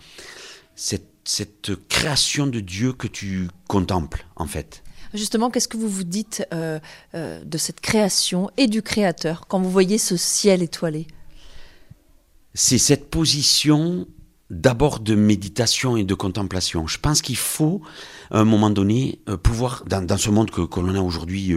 cette 0.74 1.88
création 1.88 2.46
de 2.46 2.60
Dieu 2.60 2.92
que 2.92 3.06
tu 3.06 3.48
contemples, 3.68 4.26
en 4.34 4.46
fait. 4.46 4.82
Justement, 5.14 5.50
qu'est-ce 5.50 5.68
que 5.68 5.76
vous 5.76 5.88
vous 5.88 6.04
dites 6.04 6.46
euh, 6.52 6.78
euh, 7.14 7.42
de 7.44 7.58
cette 7.58 7.80
création 7.80 8.50
et 8.56 8.66
du 8.66 8.82
Créateur 8.82 9.46
quand 9.48 9.60
vous 9.60 9.70
voyez 9.70 9.98
ce 9.98 10.16
ciel 10.16 10.62
étoilé? 10.62 11.06
C'est 12.54 12.78
cette 12.78 13.10
position 13.10 14.06
d'abord 14.48 15.00
de 15.00 15.14
méditation 15.14 15.96
et 15.96 16.04
de 16.04 16.14
contemplation. 16.14 16.86
Je 16.86 16.98
pense 16.98 17.20
qu'il 17.20 17.36
faut, 17.36 17.82
à 18.30 18.38
un 18.38 18.44
moment 18.44 18.70
donné, 18.70 19.20
euh, 19.28 19.36
pouvoir, 19.36 19.84
dans, 19.86 20.18
ce 20.18 20.30
monde 20.30 20.50
que, 20.50 20.62
que 20.62 20.80
l'on 20.80 20.94
a 20.94 21.00
aujourd'hui, 21.00 21.54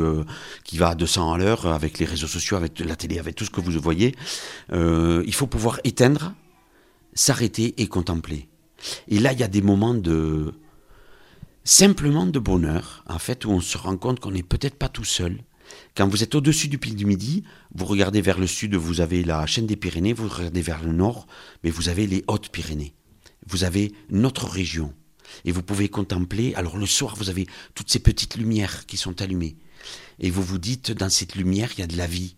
qui 0.63 0.77
va 0.77 0.89
à 0.89 0.95
200 0.95 1.33
à 1.33 1.37
l'heure, 1.37 1.67
avec 1.67 1.99
les 1.99 2.05
réseaux 2.05 2.27
sociaux, 2.27 2.57
avec 2.57 2.79
la 2.79 2.95
télé, 2.95 3.19
avec 3.19 3.35
tout 3.35 3.45
ce 3.45 3.51
que 3.51 3.61
vous 3.61 3.79
voyez, 3.79 4.15
il 4.71 5.33
faut 5.33 5.47
pouvoir 5.47 5.79
éteindre, 5.83 6.33
s'arrêter 7.13 7.75
et 7.77 7.87
contempler. 7.87 8.49
Et 9.07 9.19
là, 9.19 9.33
il 9.33 9.39
y 9.39 9.43
a 9.43 9.47
des 9.47 9.61
moments 9.61 9.93
de, 9.93 10.53
simplement 11.63 12.25
de 12.25 12.39
bonheur, 12.39 13.03
en 13.07 13.19
fait, 13.19 13.45
où 13.45 13.51
on 13.51 13.61
se 13.61 13.77
rend 13.77 13.97
compte 13.97 14.19
qu'on 14.19 14.31
n'est 14.31 14.43
peut-être 14.43 14.75
pas 14.75 14.89
tout 14.89 15.03
seul. 15.03 15.41
Quand 15.95 16.07
vous 16.07 16.23
êtes 16.23 16.35
au-dessus 16.35 16.67
du 16.67 16.77
pic 16.77 16.95
du 16.95 17.05
Midi, 17.05 17.43
vous 17.73 17.85
regardez 17.85 18.21
vers 18.21 18.39
le 18.39 18.47
sud, 18.47 18.75
vous 18.75 19.01
avez 19.01 19.23
la 19.23 19.45
chaîne 19.45 19.67
des 19.67 19.75
Pyrénées, 19.75 20.13
vous 20.13 20.27
regardez 20.27 20.61
vers 20.61 20.83
le 20.83 20.91
nord, 20.91 21.27
mais 21.63 21.69
vous 21.69 21.89
avez 21.89 22.07
les 22.07 22.23
Hautes-Pyrénées. 22.27 22.93
Vous 23.47 23.63
avez 23.63 23.93
notre 24.09 24.47
région. 24.47 24.93
Et 25.45 25.51
vous 25.51 25.61
pouvez 25.61 25.89
contempler, 25.89 26.55
alors 26.55 26.77
le 26.77 26.85
soir, 26.85 27.15
vous 27.15 27.29
avez 27.29 27.45
toutes 27.75 27.91
ces 27.91 27.99
petites 27.99 28.35
lumières 28.35 28.85
qui 28.85 28.97
sont 28.97 29.21
allumées. 29.21 29.57
Et 30.19 30.31
vous 30.31 30.43
vous 30.43 30.57
dites, 30.57 30.91
dans 30.91 31.09
cette 31.09 31.35
lumière, 31.35 31.71
il 31.77 31.81
y 31.81 31.83
a 31.83 31.87
de 31.87 31.97
la 31.97 32.07
vie 32.07 32.35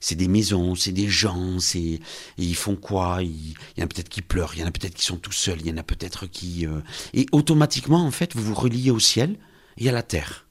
c'est 0.00 0.14
des 0.14 0.28
maisons, 0.28 0.74
c'est 0.74 0.92
des 0.92 1.08
gens, 1.08 1.58
c'est 1.60 2.00
ils 2.38 2.54
font 2.54 2.76
quoi? 2.76 3.18
Il, 3.22 3.54
y 3.76 3.82
en 3.82 3.84
a 3.84 3.86
peut-être 3.86 4.08
qui 4.08 4.22
pleurent, 4.22 4.52
il 4.54 4.60
y 4.60 4.64
en 4.64 4.68
a 4.68 4.70
peut-être 4.70 4.94
qui 4.94 5.04
sont 5.04 5.16
tout 5.16 5.32
seuls, 5.32 5.60
il 5.60 5.66
y 5.66 5.72
en 5.72 5.76
a 5.76 5.82
peut-être 5.82 6.26
qui 6.26 6.66
euh, 6.66 6.80
et 7.14 7.26
automatiquement 7.32 8.04
en 8.04 8.10
fait 8.10 8.34
vous 8.34 8.42
vous 8.42 8.54
reliez 8.54 8.90
au 8.90 8.98
ciel 8.98 9.36
et 9.78 9.88
à 9.88 9.92
la 9.92 10.02
terre. 10.02 10.46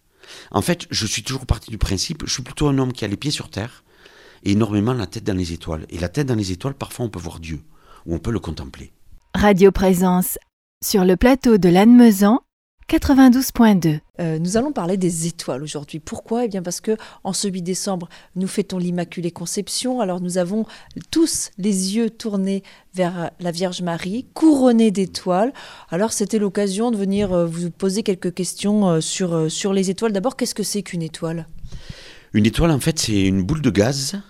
En 0.51 0.62
fait, 0.62 0.88
je 0.89 1.06
suis 1.06 1.24
toujours 1.24 1.45
parti 1.45 1.69
du 1.69 1.77
principe, 1.77 2.24
je 2.25 2.33
suis 2.33 2.44
plutôt 2.44 2.68
un 2.68 2.77
homme 2.77 2.94
qui 2.94 3.06
a 3.06 3.07
les 3.07 3.18
pieds 3.18 3.31
sur 3.31 3.50
terre 3.50 3.83
et 4.44 4.51
énormément 4.51 4.94
la 4.94 5.07
tête 5.07 5.24
dans 5.24 5.38
les 5.38 5.53
étoiles. 5.53 5.86
Et 5.89 6.00
la 6.00 6.09
tête 6.09 6.27
dans 6.27 6.36
les 6.36 6.51
étoiles, 6.51 6.74
parfois 6.74 7.06
on 7.06 7.09
peut 7.09 7.19
voir 7.19 7.39
Dieu 7.39 7.62
ou 8.06 8.15
on 8.15 8.19
peut 8.19 8.31
le 8.31 8.39
contempler. 8.39 8.91
Radio 9.33 9.71
Présence 9.71 10.38
sur 10.83 11.03
le 11.03 11.18
plateau 11.18 11.57
de 11.57 11.69
l'Anne-Mezan 11.69 12.41
92.2. 12.89 13.99
Euh, 14.19 14.37
nous 14.37 14.57
allons 14.57 14.71
parler 14.71 14.95
des 14.97 15.25
étoiles 15.25 15.63
aujourd'hui. 15.63 15.99
Pourquoi? 15.99 16.45
Eh 16.45 16.47
bien 16.47 16.61
parce 16.61 16.81
que 16.81 16.95
en 17.23 17.33
ce 17.33 17.47
8 17.47 17.63
décembre, 17.63 18.07
nous 18.35 18.47
fêtons 18.47 18.77
l'Immaculée 18.77 19.31
Conception. 19.31 20.01
Alors 20.01 20.21
nous 20.21 20.37
avons 20.37 20.65
tous 21.09 21.49
les 21.57 21.95
yeux 21.95 22.11
tournés 22.11 22.61
vers 22.93 23.31
la 23.39 23.49
Vierge 23.49 23.81
Marie, 23.81 24.27
couronnée 24.35 24.91
d'étoiles. 24.91 25.51
Alors 25.89 26.13
c'était 26.13 26.37
l'occasion 26.37 26.91
de 26.91 26.97
venir 26.97 27.33
euh, 27.33 27.47
vous 27.47 27.71
poser 27.71 28.03
quelques 28.03 28.33
questions 28.33 28.88
euh, 28.88 29.01
sur, 29.01 29.51
sur 29.51 29.73
les 29.73 29.89
étoiles. 29.89 30.13
D'abord, 30.13 30.35
qu'est-ce 30.35 30.55
que 30.55 30.63
c'est 30.63 30.83
qu'une 30.83 31.01
étoile? 31.01 31.47
Une 32.33 32.45
étoile, 32.45 32.69
en 32.69 32.79
fait, 32.79 32.99
c'est 32.99 33.23
une 33.23 33.41
boule 33.41 33.61
de 33.61 33.71
gaz. 33.71 34.21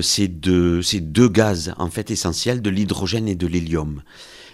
c'est 0.00 0.28
deux, 0.28 0.80
deux 1.02 1.28
gaz 1.28 1.74
en 1.76 1.90
fait 1.90 2.10
essentiels, 2.10 2.62
de 2.62 2.70
l'hydrogène 2.70 3.28
et 3.28 3.34
de 3.34 3.46
l'hélium 3.46 4.02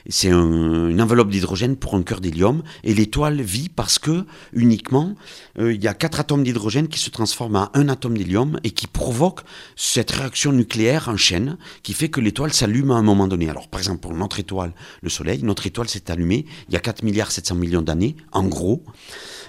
c'est 0.08 0.28
une 0.28 1.00
enveloppe 1.00 1.30
d'hydrogène 1.30 1.76
pour 1.76 1.94
un 1.94 2.02
cœur 2.02 2.20
d'hélium. 2.20 2.62
Et 2.82 2.94
l'étoile 2.94 3.40
vit 3.40 3.68
parce 3.68 3.98
que 3.98 4.24
uniquement 4.52 5.14
euh, 5.58 5.72
il 5.72 5.82
y 5.82 5.88
a 5.88 5.94
quatre 5.94 6.20
atomes 6.20 6.44
d'hydrogène 6.44 6.88
qui 6.88 6.98
se 6.98 7.10
transforment 7.10 7.56
en 7.56 7.70
un 7.74 7.88
atome 7.88 8.16
d'hélium 8.16 8.58
et 8.64 8.70
qui 8.70 8.86
provoquent 8.86 9.42
cette 9.76 10.10
réaction 10.10 10.52
nucléaire 10.52 11.08
en 11.08 11.16
chaîne 11.16 11.56
qui 11.82 11.94
fait 11.94 12.08
que 12.08 12.20
l'étoile 12.20 12.52
s'allume 12.52 12.90
à 12.90 12.94
un 12.94 13.02
moment 13.02 13.28
donné. 13.28 13.48
Alors 13.48 13.68
par 13.68 13.80
exemple 13.80 14.00
pour 14.00 14.14
notre 14.14 14.40
étoile, 14.40 14.72
le 15.02 15.08
Soleil, 15.08 15.42
notre 15.42 15.66
étoile 15.66 15.88
s'est 15.88 16.10
allumée 16.10 16.46
il 16.68 16.74
y 16.74 16.76
a 16.76 16.80
4 16.80 17.02
milliards 17.02 17.30
700 17.30 17.54
millions 17.54 17.82
d'années, 17.82 18.16
en 18.32 18.44
gros. 18.44 18.84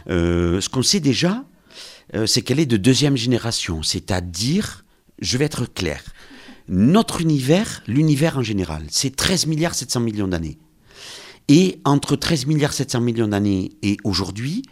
Euh, 0.09 0.61
ce 0.61 0.69
qu'on 0.69 0.83
sait 0.83 0.99
déjà, 0.99 1.43
euh, 2.13 2.25
c'est 2.25 2.41
qu'elle 2.41 2.59
est 2.59 2.65
de 2.65 2.77
deuxième 2.77 3.17
génération, 3.17 3.83
c'est-à-dire, 3.83 4.85
je 5.19 5.37
vais 5.37 5.45
être 5.45 5.65
clair, 5.65 6.03
notre 6.67 7.21
univers, 7.21 7.83
l'univers 7.87 8.37
en 8.37 8.43
général, 8.43 8.83
c'est 8.89 9.15
13 9.15 9.47
milliards 9.47 9.75
700 9.75 9.99
millions 9.99 10.27
d'années. 10.27 10.57
Et 11.47 11.79
entre 11.85 12.15
13 12.15 12.47
milliards 12.47 12.73
700 12.73 13.01
millions 13.01 13.27
d'années 13.27 13.71
et 13.83 13.97
aujourd'hui, 14.03 14.63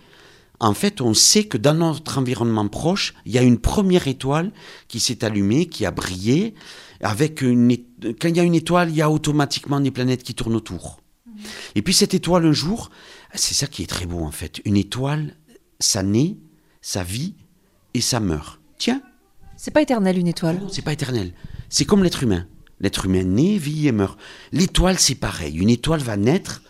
en 0.59 0.73
fait, 0.73 1.01
on 1.01 1.13
sait 1.13 1.43
que 1.43 1.57
dans 1.57 1.73
notre 1.73 2.17
environnement 2.17 2.67
proche, 2.67 3.13
il 3.25 3.33
y 3.33 3.37
a 3.37 3.41
une 3.41 3.59
première 3.59 4.07
étoile 4.07 4.51
qui 4.87 4.99
s'est 4.99 5.25
allumée, 5.25 5.67
qui 5.67 5.85
a 5.85 5.91
brillé. 5.91 6.53
Avec 7.01 7.41
une, 7.41 7.75
quand 8.01 8.29
il 8.29 8.37
y 8.37 8.39
a 8.39 8.43
une 8.43 8.55
étoile, 8.55 8.89
il 8.89 8.95
y 8.95 9.01
a 9.01 9.11
automatiquement 9.11 9.81
des 9.81 9.91
planètes 9.91 10.23
qui 10.23 10.33
tournent 10.33 10.55
autour. 10.55 11.01
Et 11.75 11.81
puis 11.81 11.93
cette 11.93 12.13
étoile, 12.13 12.45
un 12.45 12.53
jour, 12.53 12.91
c'est 13.33 13.53
ça 13.53 13.67
qui 13.67 13.83
est 13.83 13.87
très 13.87 14.05
beau 14.05 14.23
en 14.23 14.31
fait. 14.31 14.61
Une 14.63 14.77
étoile, 14.77 15.35
ça 15.79 16.01
naît, 16.01 16.37
ça 16.81 17.03
vit 17.03 17.35
et 17.93 18.01
ça 18.01 18.21
meurt. 18.21 18.61
Tiens. 18.77 19.01
C'est 19.57 19.71
pas 19.71 19.81
éternel 19.81 20.17
une 20.17 20.27
étoile? 20.27 20.59
Non, 20.59 20.69
c'est 20.69 20.81
pas 20.81 20.93
éternel. 20.93 21.33
C'est 21.73 21.85
comme 21.85 22.03
l'être 22.03 22.21
humain. 22.21 22.45
L'être 22.81 23.07
humain 23.07 23.23
naît, 23.23 23.57
vit 23.57 23.87
et 23.87 23.91
meurt. 23.91 24.19
L'étoile, 24.51 24.99
c'est 24.99 25.15
pareil. 25.15 25.55
Une 25.57 25.71
étoile 25.71 26.01
va 26.01 26.17
naître, 26.17 26.61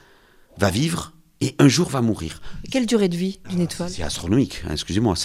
va 0.58 0.70
vivre, 0.70 1.12
et 1.42 1.56
un 1.60 1.68
jour 1.68 1.90
va 1.90 2.02
mourir. 2.02 2.42
Quelle 2.72 2.86
durée 2.86 3.10
de 3.10 3.18
vie 3.18 3.42
d'une 3.50 3.60
étoile 3.60 3.90
C'est 3.90 4.02
astronomique, 4.02 4.64
hein, 4.66 4.72
excusez-moi. 4.72 5.16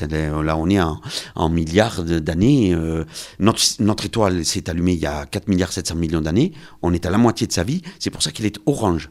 Là, 0.42 0.56
on 0.56 0.68
est 0.68 0.80
en, 0.80 1.49
milliards 1.49 2.02
d'années. 2.02 2.75
Euh, 2.75 3.04
notre, 3.38 3.62
notre, 3.78 4.06
étoile 4.06 4.44
s'est 4.44 4.68
allumée 4.68 4.94
il 4.94 4.99
y 4.99 5.06
a 5.06 5.26
4 5.26 5.47
milliards 5.47 5.70
700 5.70 5.94
millions 5.94 6.23
d'années. 6.23 6.54
On 6.82 6.92
est 6.92 7.06
à 7.06 7.11
la 7.11 7.18
moitié 7.18 7.47
de 7.47 7.52
sa 7.52 7.62
vie. 7.62 7.82
C'est 8.00 8.11
pour 8.11 8.25
ça 8.25 8.32
qu'il 8.32 8.47
est 8.47 8.58
orange. 8.66 9.11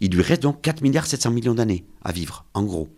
Il 0.00 0.14
lui 0.14 0.22
reste 0.22 0.40
donc 0.40 0.62
4 0.62 0.80
milliards 0.80 1.06
700 1.06 1.32
millions 1.32 1.54
d'années 1.54 1.84
à 2.02 2.12
vivre, 2.12 2.46
en 2.54 2.62
gros. 2.62 2.88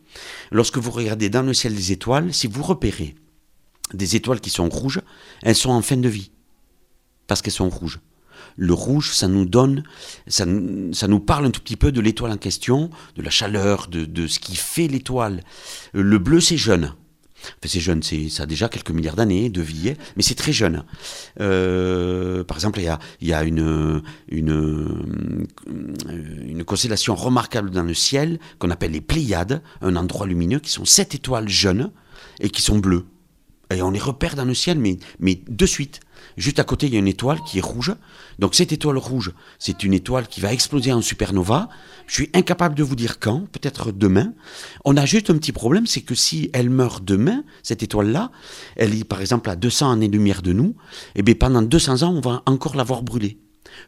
Lorsque 0.52 0.78
vous 0.78 0.92
regardez 0.92 1.28
dans 1.28 1.42
le 1.42 1.54
ciel 1.54 1.74
des 1.74 1.90
étoiles, 1.90 2.32
si 2.32 2.46
vous 2.46 2.62
repérez 2.62 3.16
des 3.94 4.14
étoiles 4.14 4.40
qui 4.40 4.50
sont 4.50 4.68
rouges, 4.68 5.00
elles 5.42 5.56
sont 5.56 5.70
en 5.70 5.82
fin 5.82 5.96
de 5.96 6.08
vie 6.08 6.30
parce 7.30 7.42
qu'elles 7.42 7.52
sont 7.52 7.68
rouges. 7.68 8.00
Le 8.56 8.74
rouge, 8.74 9.12
ça 9.12 9.28
nous 9.28 9.44
donne, 9.44 9.84
ça, 10.26 10.44
ça 10.92 11.06
nous 11.06 11.20
parle 11.20 11.46
un 11.46 11.52
tout 11.52 11.60
petit 11.60 11.76
peu 11.76 11.92
de 11.92 12.00
l'étoile 12.00 12.32
en 12.32 12.36
question, 12.36 12.90
de 13.14 13.22
la 13.22 13.30
chaleur, 13.30 13.86
de, 13.86 14.04
de 14.04 14.26
ce 14.26 14.40
qui 14.40 14.56
fait 14.56 14.88
l'étoile. 14.88 15.44
Le 15.92 16.18
bleu, 16.18 16.40
c'est 16.40 16.56
jeune. 16.56 16.92
C'est 17.64 17.78
jeune, 17.78 18.02
c'est, 18.02 18.28
ça 18.30 18.42
a 18.42 18.46
déjà 18.46 18.68
quelques 18.68 18.90
milliards 18.90 19.14
d'années 19.14 19.48
de 19.48 19.62
vie, 19.62 19.94
mais 20.16 20.24
c'est 20.24 20.34
très 20.34 20.52
jeune. 20.52 20.82
Euh, 21.38 22.42
par 22.42 22.56
exemple, 22.56 22.80
il 22.80 22.86
y 22.86 22.88
a, 22.88 22.98
y 23.20 23.32
a 23.32 23.44
une, 23.44 24.02
une, 24.28 25.06
une 26.48 26.64
constellation 26.64 27.14
remarquable 27.14 27.70
dans 27.70 27.84
le 27.84 27.94
ciel 27.94 28.40
qu'on 28.58 28.70
appelle 28.70 28.90
les 28.90 29.00
Pléiades, 29.00 29.62
un 29.82 29.94
endroit 29.94 30.26
lumineux 30.26 30.58
qui 30.58 30.72
sont 30.72 30.84
sept 30.84 31.14
étoiles 31.14 31.48
jeunes 31.48 31.92
et 32.40 32.50
qui 32.50 32.60
sont 32.60 32.78
bleues. 32.78 33.04
Et 33.72 33.82
on 33.82 33.92
les 33.92 34.00
repère 34.00 34.34
dans 34.34 34.44
le 34.44 34.54
ciel, 34.54 34.80
mais, 34.80 34.98
mais 35.20 35.40
de 35.48 35.64
suite. 35.64 36.00
Juste 36.36 36.58
à 36.58 36.64
côté, 36.64 36.86
il 36.86 36.92
y 36.92 36.96
a 36.96 36.98
une 36.98 37.08
étoile 37.08 37.38
qui 37.46 37.58
est 37.58 37.62
rouge. 37.62 37.94
Donc 38.38 38.54
cette 38.54 38.72
étoile 38.72 38.98
rouge, 38.98 39.32
c'est 39.58 39.82
une 39.82 39.94
étoile 39.94 40.26
qui 40.28 40.40
va 40.40 40.52
exploser 40.52 40.92
en 40.92 41.02
supernova. 41.02 41.68
Je 42.06 42.14
suis 42.14 42.30
incapable 42.34 42.74
de 42.74 42.82
vous 42.82 42.96
dire 42.96 43.18
quand, 43.18 43.46
peut-être 43.52 43.92
demain. 43.92 44.32
On 44.84 44.96
a 44.96 45.06
juste 45.06 45.30
un 45.30 45.38
petit 45.38 45.52
problème, 45.52 45.86
c'est 45.86 46.00
que 46.00 46.14
si 46.14 46.50
elle 46.52 46.70
meurt 46.70 47.04
demain, 47.04 47.44
cette 47.62 47.82
étoile-là, 47.82 48.30
elle 48.76 48.94
est 48.94 49.04
par 49.04 49.20
exemple 49.20 49.50
à 49.50 49.56
200 49.56 49.92
années-lumière 49.92 50.42
de 50.42 50.52
nous, 50.52 50.74
et 51.14 51.20
eh 51.20 51.22
bien 51.22 51.34
pendant 51.34 51.62
200 51.62 52.02
ans, 52.02 52.14
on 52.14 52.20
va 52.20 52.42
encore 52.46 52.76
l'avoir 52.76 53.02
brûlée. 53.02 53.38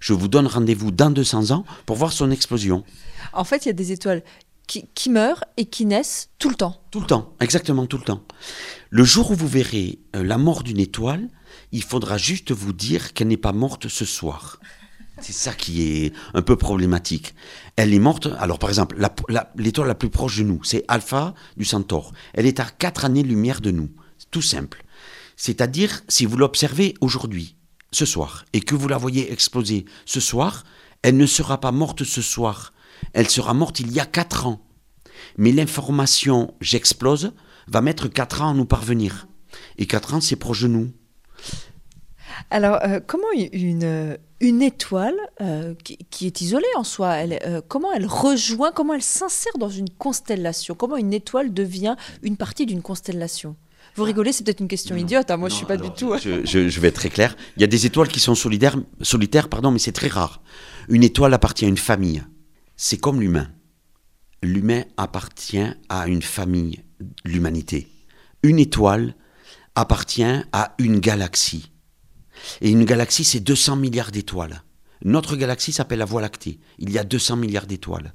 Je 0.00 0.12
vous 0.12 0.28
donne 0.28 0.46
rendez-vous 0.46 0.90
dans 0.90 1.10
200 1.10 1.50
ans 1.50 1.64
pour 1.86 1.96
voir 1.96 2.12
son 2.12 2.30
explosion. 2.30 2.84
En 3.32 3.44
fait, 3.44 3.64
il 3.64 3.68
y 3.68 3.70
a 3.70 3.74
des 3.74 3.92
étoiles 3.92 4.22
qui, 4.66 4.86
qui, 4.94 5.10
meurent 5.10 5.44
et 5.56 5.66
qui 5.66 5.84
naissent 5.86 6.30
tout 6.38 6.48
le 6.48 6.54
temps. 6.54 6.80
Tout 6.90 7.00
le 7.00 7.06
temps, 7.06 7.34
exactement 7.40 7.86
tout 7.86 7.98
le 7.98 8.04
temps. 8.04 8.22
Le 8.90 9.04
jour 9.04 9.30
où 9.30 9.34
vous 9.34 9.48
verrez 9.48 9.98
euh, 10.16 10.22
la 10.22 10.38
mort 10.38 10.62
d'une 10.62 10.78
étoile, 10.78 11.28
il 11.72 11.82
faudra 11.82 12.18
juste 12.18 12.52
vous 12.52 12.72
dire 12.72 13.14
qu'elle 13.14 13.28
n'est 13.28 13.36
pas 13.36 13.52
morte 13.52 13.88
ce 13.88 14.04
soir. 14.04 14.60
C'est 15.20 15.32
ça 15.32 15.52
qui 15.52 15.82
est 15.82 16.12
un 16.34 16.42
peu 16.42 16.56
problématique. 16.56 17.34
Elle 17.76 17.94
est 17.94 17.98
morte. 17.98 18.28
Alors, 18.38 18.58
par 18.58 18.70
exemple, 18.70 18.96
l'étoile 19.56 19.88
la, 19.88 19.94
plus 19.94 20.10
proche 20.10 20.38
de 20.38 20.44
nous, 20.44 20.62
c'est 20.64 20.84
Alpha 20.88 21.34
du 21.56 21.64
Centaure. 21.64 22.12
Elle 22.34 22.46
est 22.46 22.60
à 22.60 22.64
4 22.64 23.04
années-lumière 23.04 23.60
de 23.60 23.70
nous. 23.70 23.90
Tout 24.30 24.42
simple. 24.42 24.84
C'est-à-dire, 25.36 26.02
si 26.08 26.26
vous 26.26 26.36
l'observez 26.36 26.94
aujourd'hui, 27.00 27.56
ce 27.90 28.06
soir, 28.06 28.44
et 28.52 28.60
que 28.60 28.74
vous 28.74 28.88
la 28.88 28.96
voyez 28.96 29.32
exploser 29.32 29.84
ce 30.06 30.20
soir, 30.20 30.64
elle 31.02 31.16
ne 31.16 31.26
sera 31.26 31.60
pas 31.60 31.72
morte 31.72 32.04
ce 32.04 32.22
soir. 32.22 32.72
Elle 33.12 33.28
sera 33.28 33.54
morte 33.54 33.80
il 33.80 33.92
y 33.92 34.00
a 34.00 34.06
4 34.06 34.46
ans. 34.46 34.66
Mais 35.36 35.52
l'information 35.52 36.54
j'explose 36.60 37.32
va 37.66 37.80
mettre 37.80 38.08
4 38.08 38.42
ans 38.42 38.50
à 38.50 38.54
nous 38.54 38.64
parvenir. 38.64 39.26
Et 39.78 39.86
4 39.86 40.14
ans, 40.14 40.20
c'est 40.20 40.36
proche 40.36 40.62
de 40.62 40.68
nous. 40.68 40.92
Alors, 42.52 42.80
euh, 42.84 43.00
comment 43.04 43.28
une, 43.34 44.18
une 44.40 44.60
étoile 44.60 45.16
euh, 45.40 45.74
qui, 45.84 46.26
est 46.26 46.40
isolée 46.42 46.66
en 46.76 46.84
soi, 46.84 47.14
elle, 47.14 47.38
euh, 47.46 47.62
comment 47.66 47.90
elle 47.94 48.04
rejoint, 48.04 48.72
comment 48.72 48.92
elle 48.92 49.02
s'insère 49.02 49.54
dans 49.58 49.70
une 49.70 49.88
constellation? 49.88 50.74
Comment 50.74 50.98
une 50.98 51.14
étoile 51.14 51.54
devient 51.54 51.96
une 52.22 52.36
partie 52.36 52.66
d'une 52.66 52.82
constellation? 52.82 53.56
Vous 53.96 54.04
rigolez, 54.04 54.32
c'est 54.32 54.44
peut-être 54.44 54.60
une 54.60 54.68
question 54.68 54.94
idiote. 54.96 55.30
Hein, 55.30 55.38
moi, 55.38 55.48
je 55.48 55.54
je 55.54 55.56
suis 55.56 55.66
pas 55.66 55.78
du 55.78 55.90
tout. 55.92 56.12
Je, 56.22 56.44
je, 56.44 56.80
vais 56.80 56.88
être 56.88 56.96
très 56.96 57.08
clair. 57.08 57.36
Il 57.56 57.62
y 57.62 57.64
a 57.64 57.66
des 57.66 57.86
étoiles 57.86 58.08
qui 58.08 58.20
sont 58.20 58.34
solidaires, 58.34 58.76
solitaires, 59.00 59.48
pardon, 59.48 59.70
mais 59.70 59.78
c'est 59.78 59.92
très 59.92 60.08
rare. 60.08 60.42
Une 60.90 61.04
étoile 61.04 61.32
appartient 61.32 61.64
à 61.64 61.68
une 61.68 61.78
famille. 61.78 62.22
C'est 62.76 62.98
comme 62.98 63.22
l'humain. 63.22 63.48
L'humain 64.42 64.82
appartient 64.98 65.64
à 65.88 66.06
une 66.06 66.22
famille, 66.22 66.82
l'humanité. 67.24 67.88
Une 68.42 68.58
étoile 68.58 69.14
appartient 69.74 70.42
à 70.52 70.74
une 70.78 71.00
galaxie. 71.00 71.71
Et 72.60 72.70
une 72.70 72.84
galaxie, 72.84 73.24
c'est 73.24 73.40
200 73.40 73.76
milliards 73.76 74.10
d'étoiles. 74.10 74.62
Notre 75.04 75.36
galaxie 75.36 75.72
s'appelle 75.72 75.98
la 75.98 76.04
Voie 76.04 76.20
lactée. 76.20 76.58
Il 76.78 76.90
y 76.90 76.98
a 76.98 77.04
200 77.04 77.36
milliards 77.36 77.66
d'étoiles. 77.66 78.14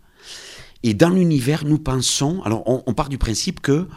Et 0.84 0.94
dans 0.94 1.10
l'univers, 1.10 1.66
nous 1.66 1.80
pensons, 1.80 2.42
alors 2.44 2.64
on, 2.66 2.94
part 2.94 3.10
du 3.10 3.18
principe 3.18 3.62
que 3.62 3.88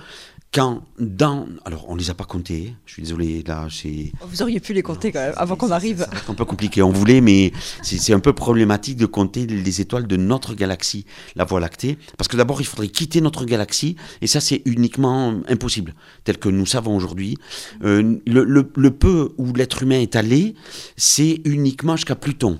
quand 0.53 0.83
dans... 0.99 1.47
Alors, 1.65 1.89
on 1.89 1.95
ne 1.95 2.01
les 2.01 2.11
a 2.11 2.15
pas 2.15 2.25
comptés, 2.25 2.75
je 2.85 2.95
suis 2.95 3.03
désolé, 3.03 3.45
là, 3.47 3.69
c'est... 3.71 4.13
Vous 4.23 4.43
auriez 4.43 4.59
pu 4.59 4.73
les 4.73 4.83
compter 4.83 5.13
quand 5.13 5.21
même, 5.21 5.35
avant 5.37 5.55
qu'on 5.55 5.71
arrive. 5.71 6.09
C'est 6.13 6.31
un 6.31 6.35
peu 6.35 6.45
compliqué, 6.45 6.83
on 6.83 6.91
voulait, 6.91 7.21
mais 7.21 7.53
c'est 7.83 8.13
un 8.13 8.19
peu 8.19 8.33
problématique 8.33 8.97
de 8.97 9.07
compter 9.07 9.47
les 9.47 9.81
étoiles 9.81 10.09
de 10.09 10.17
notre 10.17 10.55
galaxie, 10.55 11.07
la 11.37 11.45
Voie 11.45 11.61
lactée, 11.61 11.99
parce 12.19 12.27
que 12.27 12.37
d'abord, 12.37 12.61
il 12.61 12.67
faudrait 12.67 12.89
quitter 12.89 13.21
notre 13.21 13.45
galaxie, 13.45 13.95
et 14.23 14.27
ça, 14.27 14.41
c'est 14.41 14.63
uniquement 14.65 15.41
impossible, 15.49 15.95
tel 16.25 16.39
que 16.39 16.49
nous 16.49 16.67
savons 16.67 16.97
aujourd'hui. 16.97 17.37
Euh, 17.85 18.19
le, 18.27 18.45
le 18.75 18.91
peu 18.91 19.33
où 19.39 19.53
l'être 19.53 19.83
humain 19.83 20.01
est 20.01 20.17
allé, 20.17 20.55
c'est 20.97 21.41
uniquement 21.45 21.95
jusqu'à 21.95 22.17
Pluton. 22.17 22.59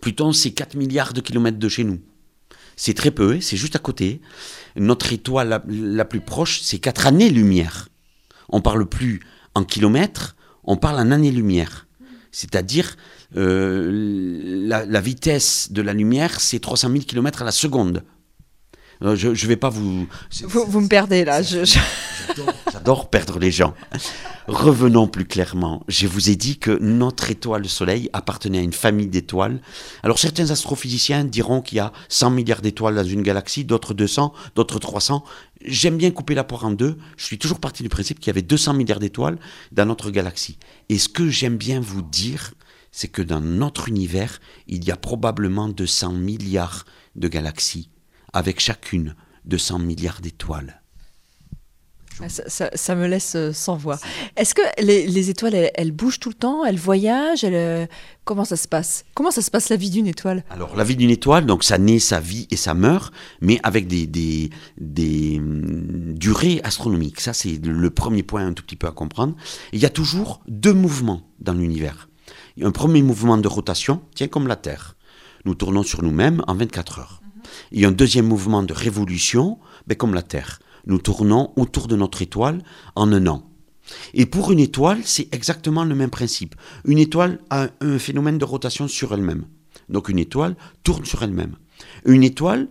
Pluton, 0.00 0.32
c'est 0.32 0.52
4 0.52 0.74
milliards 0.76 1.12
de 1.12 1.20
kilomètres 1.20 1.58
de 1.58 1.68
chez 1.68 1.84
nous. 1.84 2.00
C'est 2.76 2.94
très 2.94 3.10
peu, 3.10 3.34
hein, 3.34 3.38
c'est 3.40 3.56
juste 3.56 3.76
à 3.76 3.78
côté. 3.78 4.20
Notre 4.76 5.12
étoile 5.12 5.62
la, 5.68 6.04
plus 6.04 6.20
proche, 6.20 6.60
c'est 6.62 6.78
4 6.78 7.06
années-lumière. 7.06 7.88
On 8.48 8.60
parle 8.60 8.86
plus 8.86 9.20
en 9.54 9.64
kilomètres, 9.64 10.36
on 10.64 10.76
parle 10.76 10.96
en 10.96 11.10
années-lumière. 11.10 11.86
C'est-à-dire, 12.32 12.96
euh, 13.36 14.66
la, 14.66 15.00
vitesse 15.00 15.70
de 15.70 15.82
la 15.82 15.92
lumière, 15.92 16.40
c'est 16.40 16.58
300 16.58 16.90
000 16.90 17.04
km 17.04 17.42
à 17.42 17.44
la 17.44 17.52
seconde. 17.52 18.02
Euh, 19.02 19.16
je 19.16 19.28
ne 19.28 19.48
vais 19.48 19.56
pas 19.56 19.70
vous... 19.70 20.06
Vous, 20.42 20.80
me 20.80 20.88
perdez 20.88 21.24
là. 21.24 21.42
J'adore 22.72 23.10
perdre 23.10 23.38
les 23.38 23.50
gens. 23.50 23.74
Revenons 24.46 25.06
plus 25.06 25.24
clairement. 25.24 25.84
Je 25.88 26.06
vous 26.06 26.30
ai 26.30 26.36
dit 26.36 26.58
que 26.58 26.78
notre 26.80 27.30
étoile, 27.30 27.62
le 27.62 27.68
Soleil, 27.68 28.10
appartenait 28.12 28.58
à 28.58 28.62
une 28.62 28.72
famille 28.72 29.06
d'étoiles. 29.06 29.60
Alors 30.02 30.18
certains 30.18 30.50
astrophysiciens 30.50 31.24
diront 31.24 31.62
qu'il 31.62 31.76
y 31.76 31.80
a 31.80 31.92
100 32.08 32.30
milliards 32.30 32.60
d'étoiles 32.60 32.94
dans 32.94 33.04
une 33.04 33.22
galaxie, 33.22 33.64
d'autres 33.64 33.94
200, 33.94 34.32
d'autres 34.54 34.78
300. 34.78 35.24
J'aime 35.64 35.96
bien 35.96 36.10
couper 36.10 36.34
la 36.34 36.44
poire 36.44 36.64
en 36.64 36.72
deux. 36.72 36.98
Je 37.16 37.24
suis 37.24 37.38
toujours 37.38 37.60
parti 37.60 37.82
du 37.82 37.88
principe 37.88 38.20
qu'il 38.20 38.28
y 38.28 38.30
avait 38.30 38.42
200 38.42 38.74
milliards 38.74 39.00
d'étoiles 39.00 39.38
dans 39.72 39.86
notre 39.86 40.10
galaxie. 40.10 40.58
Et 40.88 40.98
ce 40.98 41.08
que 41.08 41.28
j'aime 41.28 41.56
bien 41.56 41.80
vous 41.80 42.02
dire, 42.02 42.52
c'est 42.92 43.08
que 43.08 43.22
dans 43.22 43.40
notre 43.40 43.88
univers, 43.88 44.40
il 44.68 44.84
y 44.84 44.90
a 44.92 44.96
probablement 44.96 45.68
200 45.68 46.12
milliards 46.12 46.84
de 47.16 47.28
galaxies, 47.28 47.88
avec 48.34 48.60
chacune 48.60 49.14
200 49.46 49.78
milliards 49.78 50.20
d'étoiles. 50.20 50.82
Ah, 52.20 52.28
ça, 52.28 52.94
me 52.94 53.08
laisse 53.08 53.34
euh, 53.34 53.52
sans 53.52 53.76
voix. 53.76 53.98
Est-ce 54.36 54.54
que 54.54 54.62
les, 54.80 55.30
étoiles, 55.30 55.70
elles, 55.74 55.90
bougent 55.90 56.20
tout 56.20 56.28
le 56.28 56.36
temps 56.36 56.64
Elles 56.64 56.78
voyagent 56.78 57.40
euh, 57.42 57.86
Comment 58.24 58.44
ça 58.44 58.56
se 58.56 58.68
passe? 58.68 59.04
Comment 59.14 59.32
ça 59.32 59.42
se 59.42 59.50
passe 59.50 59.68
la 59.68 59.74
vie 59.74 59.90
d'une 59.90 60.06
étoile? 60.06 60.44
Alors 60.48 60.76
la 60.76 60.84
vie 60.84 60.94
d'une 60.94 61.10
étoile, 61.10 61.44
donc 61.44 61.64
ça 61.64 61.76
naît, 61.76 61.98
ça 61.98 62.20
vit 62.20 62.46
et 62.52 62.56
ça 62.56 62.72
meurt, 62.72 63.12
mais 63.40 63.58
avec 63.64 63.88
des, 63.88 64.06
des, 64.06 65.38
hum, 65.38 66.14
durées 66.16 66.60
astronomiques. 66.62 67.20
Ça 67.20 67.32
c'est 67.32 67.58
le 67.64 67.90
premier 67.90 68.22
point 68.22 68.46
un 68.46 68.52
tout 68.52 68.62
petit 68.62 68.76
peu 68.76 68.86
à 68.86 68.92
comprendre. 68.92 69.34
il 69.72 69.80
y 69.80 69.86
a 69.86 69.90
toujours 69.90 70.40
deux 70.46 70.74
mouvements 70.74 71.22
dans 71.40 71.54
l'univers. 71.54 72.08
Un 72.62 72.70
premier 72.70 73.02
mouvement 73.02 73.38
de 73.38 73.48
rotation, 73.48 74.02
tiens 74.14 74.28
comme 74.28 74.46
la 74.46 74.56
Terre. 74.56 74.94
Nous 75.44 75.56
tournons 75.56 75.82
sur 75.82 76.02
nous-mêmes 76.04 76.42
en 76.46 76.54
24 76.54 77.00
heures. 77.00 77.23
Il 77.72 77.80
y 77.80 77.84
a 77.84 77.88
un 77.88 77.92
deuxième 77.92 78.26
mouvement 78.26 78.62
de 78.62 78.72
révolution, 78.72 79.58
ben, 79.86 79.96
comme 79.96 80.14
la 80.14 80.22
Terre 80.22 80.60
nous 80.86 80.98
tournons 80.98 81.52
autour 81.56 81.88
de 81.88 81.96
notre 81.96 82.22
étoile 82.22 82.62
en 82.94 83.12
un 83.12 83.26
an. 83.26 83.50
Et 84.14 84.26
pour 84.26 84.50
une 84.50 84.60
étoile, 84.60 85.00
c'est 85.04 85.32
exactement 85.34 85.84
le 85.84 85.94
même 85.94 86.10
principe. 86.10 86.54
Une 86.84 86.98
étoile 86.98 87.40
a 87.50 87.68
un 87.80 87.98
phénomène 87.98 88.38
de 88.38 88.44
rotation 88.44 88.88
sur 88.88 89.12
elle-même. 89.12 89.44
Donc 89.88 90.08
une 90.08 90.18
étoile 90.18 90.56
tourne 90.82 91.04
sur 91.04 91.22
elle-même. 91.22 91.56
Une 92.06 92.22
étoile 92.22 92.68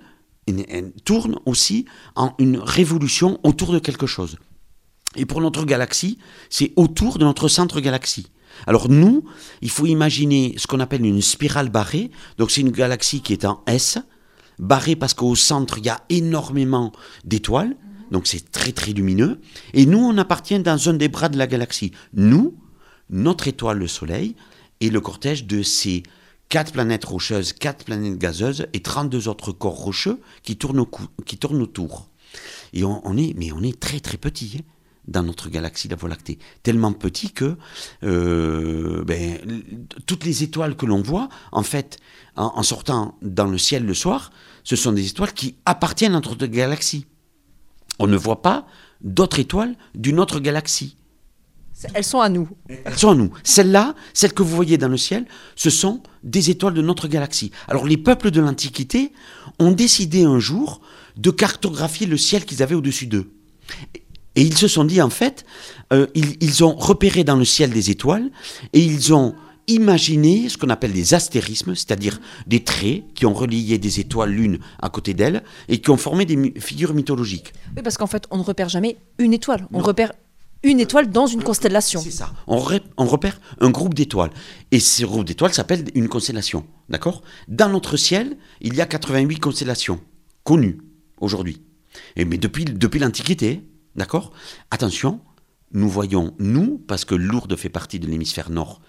tourne 1.05 1.39
aussi 1.45 1.85
en 2.15 2.33
une 2.39 2.57
révolution 2.57 3.39
autour 3.43 3.71
de 3.71 3.79
quelque 3.79 4.07
chose. 4.07 4.37
Et 5.15 5.25
pour 5.25 5.41
notre 5.41 5.65
galaxie, 5.65 6.17
c'est 6.49 6.73
autour 6.75 7.19
de 7.19 7.25
notre 7.25 7.47
centre 7.47 7.79
galaxie. 7.79 8.27
Alors 8.65 8.89
nous, 8.89 9.23
il 9.61 9.69
faut 9.69 9.85
imaginer 9.85 10.55
ce 10.57 10.67
qu'on 10.67 10.79
appelle 10.79 11.05
une 11.05 11.21
spirale 11.21 11.69
barrée. 11.69 12.09
Donc 12.37 12.49
c'est 12.49 12.61
une 12.61 12.71
galaxie 12.71 13.21
qui 13.21 13.33
est 13.33 13.45
en 13.45 13.63
S, 13.67 13.99
barrée 14.63 14.95
parce 14.95 15.13
qu'au 15.13 15.35
centre, 15.35 15.77
il 15.77 15.85
y 15.85 15.89
a 15.89 16.01
énormément 16.09 16.91
d'étoiles 17.25 17.75
donc 18.13 18.27
c'est 18.27 18.51
très 18.51 18.71
très 18.71 18.93
lumineux. 18.93 19.41
Et 19.73 19.87
nous, 19.87 19.97
on 19.97 20.17
appartient 20.19 20.59
dans 20.59 20.87
un 20.87 20.93
des 20.93 21.07
bras 21.07 21.29
de 21.29 21.37
la 21.37 21.47
galaxie. 21.47 21.91
Nous, 22.13 22.55
notre 23.09 23.47
étoile, 23.47 23.79
le 23.79 23.87
Soleil, 23.87 24.35
est 24.81 24.89
le 24.89 25.01
cortège 25.01 25.45
de 25.45 25.63
ces 25.63 26.03
quatre 26.47 26.73
planètes 26.73 27.05
rocheuses, 27.05 27.53
quatre 27.53 27.85
planètes 27.85 28.19
gazeuses 28.19 28.67
et 28.73 28.81
32 28.81 29.27
autres 29.27 29.51
corps 29.51 29.73
rocheux 29.73 30.21
qui 30.43 30.57
tournent, 30.57 30.85
qui 31.25 31.39
autour. 31.43 32.07
Et 32.73 32.83
on, 32.83 33.17
est, 33.17 33.33
mais 33.35 33.51
on 33.51 33.63
est 33.63 33.79
très 33.79 33.99
très 33.99 34.17
petit. 34.17 34.57
Hein, 34.59 34.63
dans 35.07 35.23
notre 35.23 35.49
galaxie, 35.49 35.87
la 35.87 35.95
Voie 35.95 36.09
lactée. 36.09 36.39
Tellement 36.61 36.93
petit 36.93 37.31
que 37.31 37.57
euh, 38.03 39.03
ben, 39.03 39.37
toutes 40.05 40.23
les 40.23 40.43
étoiles 40.43 40.75
que 40.75 40.85
l'on 40.85 41.01
voit, 41.01 41.29
en 41.51 41.63
fait, 41.63 41.97
en, 42.35 42.63
sortant 42.63 43.17
dans 43.21 43.47
le 43.47 43.57
ciel 43.57 43.85
le 43.85 43.93
soir, 43.93 44.31
ce 44.63 44.75
sont 44.75 44.91
des 44.91 45.07
étoiles 45.07 45.33
qui 45.33 45.55
appartiennent 45.65 46.15
à 46.15 46.21
notre 46.21 46.45
galaxie 46.47 47.05
on 47.99 48.07
ne 48.07 48.17
voit 48.17 48.41
pas 48.41 48.65
d'autres 49.01 49.39
étoiles 49.39 49.75
d'une 49.95 50.19
autre 50.19 50.39
galaxie. 50.39 50.95
Elles 51.93 52.03
sont 52.03 52.21
à 52.21 52.29
nous. 52.29 52.47
Elles 52.69 52.97
sont 52.97 53.09
à 53.09 53.15
nous. 53.15 53.31
Celles-là, 53.43 53.95
celles 54.13 54.33
que 54.33 54.43
vous 54.43 54.55
voyez 54.55 54.77
dans 54.77 54.87
le 54.87 54.97
ciel, 54.97 55.25
ce 55.55 55.69
sont 55.69 56.01
des 56.23 56.49
étoiles 56.49 56.75
de 56.75 56.81
notre 56.81 57.07
galaxie. 57.07 57.51
Alors 57.67 57.85
les 57.85 57.97
peuples 57.97 58.31
de 58.31 58.39
l'Antiquité 58.39 59.11
ont 59.59 59.71
décidé 59.71 60.23
un 60.23 60.39
jour 60.39 60.81
de 61.17 61.29
cartographier 61.29 62.07
le 62.07 62.17
ciel 62.17 62.45
qu'ils 62.45 62.63
avaient 62.63 62.75
au-dessus 62.75 63.07
d'eux. 63.07 63.31
Et 64.35 64.41
ils 64.41 64.57
se 64.57 64.67
sont 64.67 64.85
dit, 64.85 65.01
en 65.01 65.09
fait, 65.09 65.45
euh, 65.91 66.07
ils, 66.15 66.37
ils 66.41 66.63
ont 66.63 66.73
repéré 66.73 67.23
dans 67.23 67.35
le 67.35 67.45
ciel 67.45 67.71
des 67.71 67.91
étoiles 67.91 68.31
et 68.71 68.79
ils 68.79 69.13
ont 69.13 69.35
imaginé 69.67 70.49
ce 70.49 70.57
qu'on 70.57 70.69
appelle 70.69 70.91
des 70.93 71.13
astérismes, 71.13 71.75
c'est-à-dire 71.75 72.19
des 72.47 72.63
traits 72.63 73.03
qui 73.13 73.25
ont 73.25 73.33
relié 73.33 73.77
des 73.77 73.99
étoiles 73.99 74.31
l'une 74.31 74.59
à 74.81 74.89
côté 74.89 75.13
d'elle 75.13 75.43
et 75.69 75.79
qui 75.79 75.89
ont 75.89 75.97
formé 75.97 76.25
des 76.25 76.35
mi- 76.35 76.53
figures 76.59 76.93
mythologiques. 76.93 77.53
Oui, 77.75 77.81
parce 77.83 77.97
qu'en 77.97 78.07
fait, 78.07 78.25
on 78.31 78.37
ne 78.37 78.43
repère 78.43 78.69
jamais 78.69 78.97
une 79.19 79.33
étoile. 79.33 79.67
On 79.73 79.79
repère 79.79 80.11
une 80.63 80.79
étoile 80.79 81.09
dans 81.09 81.27
une 81.27 81.43
constellation. 81.43 81.99
C'est 82.01 82.11
ça. 82.11 82.33
On, 82.47 82.57
repère 82.57 83.39
un 83.59 83.69
groupe 83.69 83.93
d'étoiles. 83.93 84.31
Et 84.71 84.79
ce 84.79 85.03
groupe 85.05 85.25
d'étoiles 85.25 85.53
s'appelle 85.53 85.85
une 85.93 86.07
constellation. 86.07 86.65
D'accord? 86.89 87.21
Dans 87.49 87.69
notre 87.69 87.97
ciel, 87.97 88.37
il 88.61 88.73
y 88.75 88.81
a 88.81 88.85
88 88.85 89.39
constellations 89.39 89.99
connues 90.43 90.79
aujourd'hui. 91.19 91.61
Et 92.15 92.23
mais 92.25 92.37
depuis, 92.37 92.63
depuis 92.65 92.99
l'Antiquité, 92.99 93.61
d'accord? 93.95 94.31
Attention, 94.71 95.19
nous 95.73 95.89
voyons, 95.89 96.33
nous, 96.39 96.81
parce 96.87 97.03
que 97.03 97.15
Lourdes 97.15 97.55
fait 97.57 97.69
partie 97.69 97.99
de 97.99 98.07
l'hémisphère 98.07 98.49
nord 98.49 98.81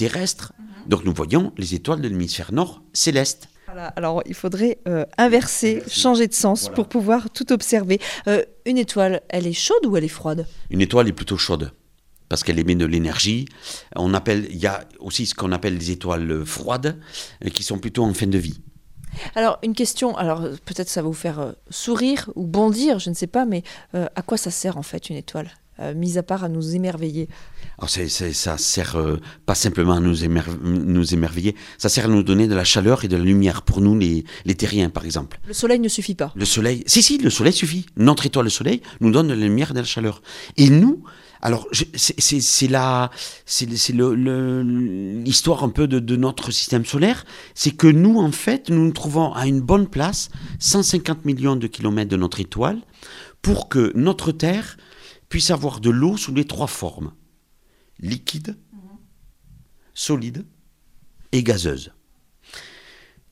terrestre, 0.00 0.54
donc 0.86 1.04
nous 1.04 1.12
voyons 1.12 1.52
les 1.58 1.74
étoiles 1.74 2.00
de 2.00 2.08
l'hémisphère 2.08 2.54
nord 2.54 2.80
céleste. 2.94 3.50
Voilà, 3.66 3.88
alors 3.88 4.22
il 4.24 4.32
faudrait 4.32 4.78
euh, 4.88 5.04
inverser, 5.18 5.82
changer 5.88 6.26
de 6.26 6.32
sens 6.32 6.70
pour 6.70 6.88
pouvoir 6.88 7.28
tout 7.28 7.52
observer. 7.52 8.00
Euh, 8.26 8.42
une 8.64 8.78
étoile, 8.78 9.20
elle 9.28 9.46
est 9.46 9.52
chaude 9.52 9.84
ou 9.84 9.98
elle 9.98 10.04
est 10.04 10.08
froide? 10.08 10.46
Une 10.70 10.80
étoile 10.80 11.06
est 11.08 11.12
plutôt 11.12 11.36
chaude 11.36 11.72
parce 12.30 12.42
qu'elle 12.42 12.58
émet 12.58 12.76
de 12.76 12.86
l'énergie. 12.86 13.44
On 13.94 14.14
appelle, 14.14 14.46
il 14.48 14.56
y 14.56 14.66
a 14.66 14.88
aussi 15.00 15.26
ce 15.26 15.34
qu'on 15.34 15.52
appelle 15.52 15.76
des 15.76 15.90
étoiles 15.90 16.46
froides 16.46 16.98
euh, 17.44 17.50
qui 17.50 17.62
sont 17.62 17.78
plutôt 17.78 18.04
en 18.04 18.14
fin 18.14 18.26
de 18.26 18.38
vie. 18.38 18.58
Alors 19.34 19.58
une 19.62 19.74
question, 19.74 20.16
alors 20.16 20.40
peut-être 20.64 20.88
ça 20.88 21.02
va 21.02 21.08
vous 21.08 21.12
faire 21.12 21.54
sourire 21.68 22.30
ou 22.36 22.46
bondir, 22.46 22.98
je 22.98 23.10
ne 23.10 23.14
sais 23.14 23.26
pas, 23.26 23.44
mais 23.44 23.64
euh, 23.94 24.06
à 24.16 24.22
quoi 24.22 24.38
ça 24.38 24.50
sert 24.50 24.78
en 24.78 24.82
fait 24.82 25.10
une 25.10 25.16
étoile? 25.16 25.50
Mis 25.96 26.18
à 26.18 26.22
part 26.22 26.44
à 26.44 26.48
nous 26.48 26.74
émerveiller. 26.76 27.28
Alors 27.78 27.88
c'est, 27.88 28.08
c'est- 28.08 28.32
ça 28.34 28.58
sert 28.58 28.96
euh, 28.96 29.16
pas 29.46 29.54
simplement 29.54 29.94
à 29.94 30.00
nous, 30.00 30.24
émer- 30.24 30.42
nous 30.62 31.14
émerveiller, 31.14 31.56
ça 31.78 31.88
sert 31.88 32.04
à 32.04 32.08
nous 32.08 32.22
donner 32.22 32.46
de 32.48 32.54
la 32.54 32.64
chaleur 32.64 33.04
et 33.04 33.08
de 33.08 33.16
la 33.16 33.22
lumière 33.24 33.62
pour 33.62 33.80
nous 33.80 33.98
les, 33.98 34.24
les 34.44 34.54
terriens 34.54 34.90
par 34.90 35.04
exemple. 35.06 35.40
Le 35.46 35.54
soleil 35.54 35.80
ne 35.80 35.88
suffit 35.88 36.14
pas. 36.14 36.32
Le 36.36 36.44
soleil, 36.44 36.82
si 36.86 37.02
si, 37.02 37.16
le 37.18 37.30
soleil 37.30 37.52
suffit. 37.54 37.86
Notre 37.96 38.26
étoile, 38.26 38.44
le 38.44 38.50
soleil, 38.50 38.82
nous 39.00 39.10
donne 39.10 39.28
de 39.28 39.32
la 39.34 39.40
lumière 39.46 39.70
et 39.70 39.74
de 39.74 39.78
la 39.78 39.84
chaleur. 39.84 40.20
Et 40.58 40.68
nous, 40.68 41.02
alors 41.42 41.66
c'est, 41.72 42.68
la, 42.68 43.10
c'est, 43.46 43.66
l'histoire 45.24 45.64
un 45.64 45.68
peu 45.70 45.86
de, 45.88 45.98
de 45.98 46.16
notre 46.16 46.50
système 46.50 46.84
solaire, 46.84 47.24
c'est 47.54 47.70
que 47.72 47.86
nous 47.86 48.18
en 48.18 48.32
fait, 48.32 48.68
nous 48.70 48.84
nous 48.84 48.92
trouvons 48.92 49.32
à 49.32 49.46
une 49.46 49.60
bonne 49.60 49.86
place, 49.88 50.28
150 50.58 51.24
millions 51.24 51.56
de 51.56 51.66
kilomètres 51.66 52.10
de 52.10 52.16
notre 52.16 52.40
étoile, 52.40 52.78
pour 53.42 53.68
que 53.68 53.92
notre 53.94 54.32
Terre 54.32 54.76
puisse 55.30 55.50
avoir 55.50 55.80
de 55.80 55.88
l'eau 55.88 56.18
sous 56.18 56.34
les 56.34 56.44
trois 56.44 56.66
formes 56.66 57.12
liquide, 58.00 58.58
solide 59.94 60.44
et 61.32 61.42
gazeuse. 61.42 61.92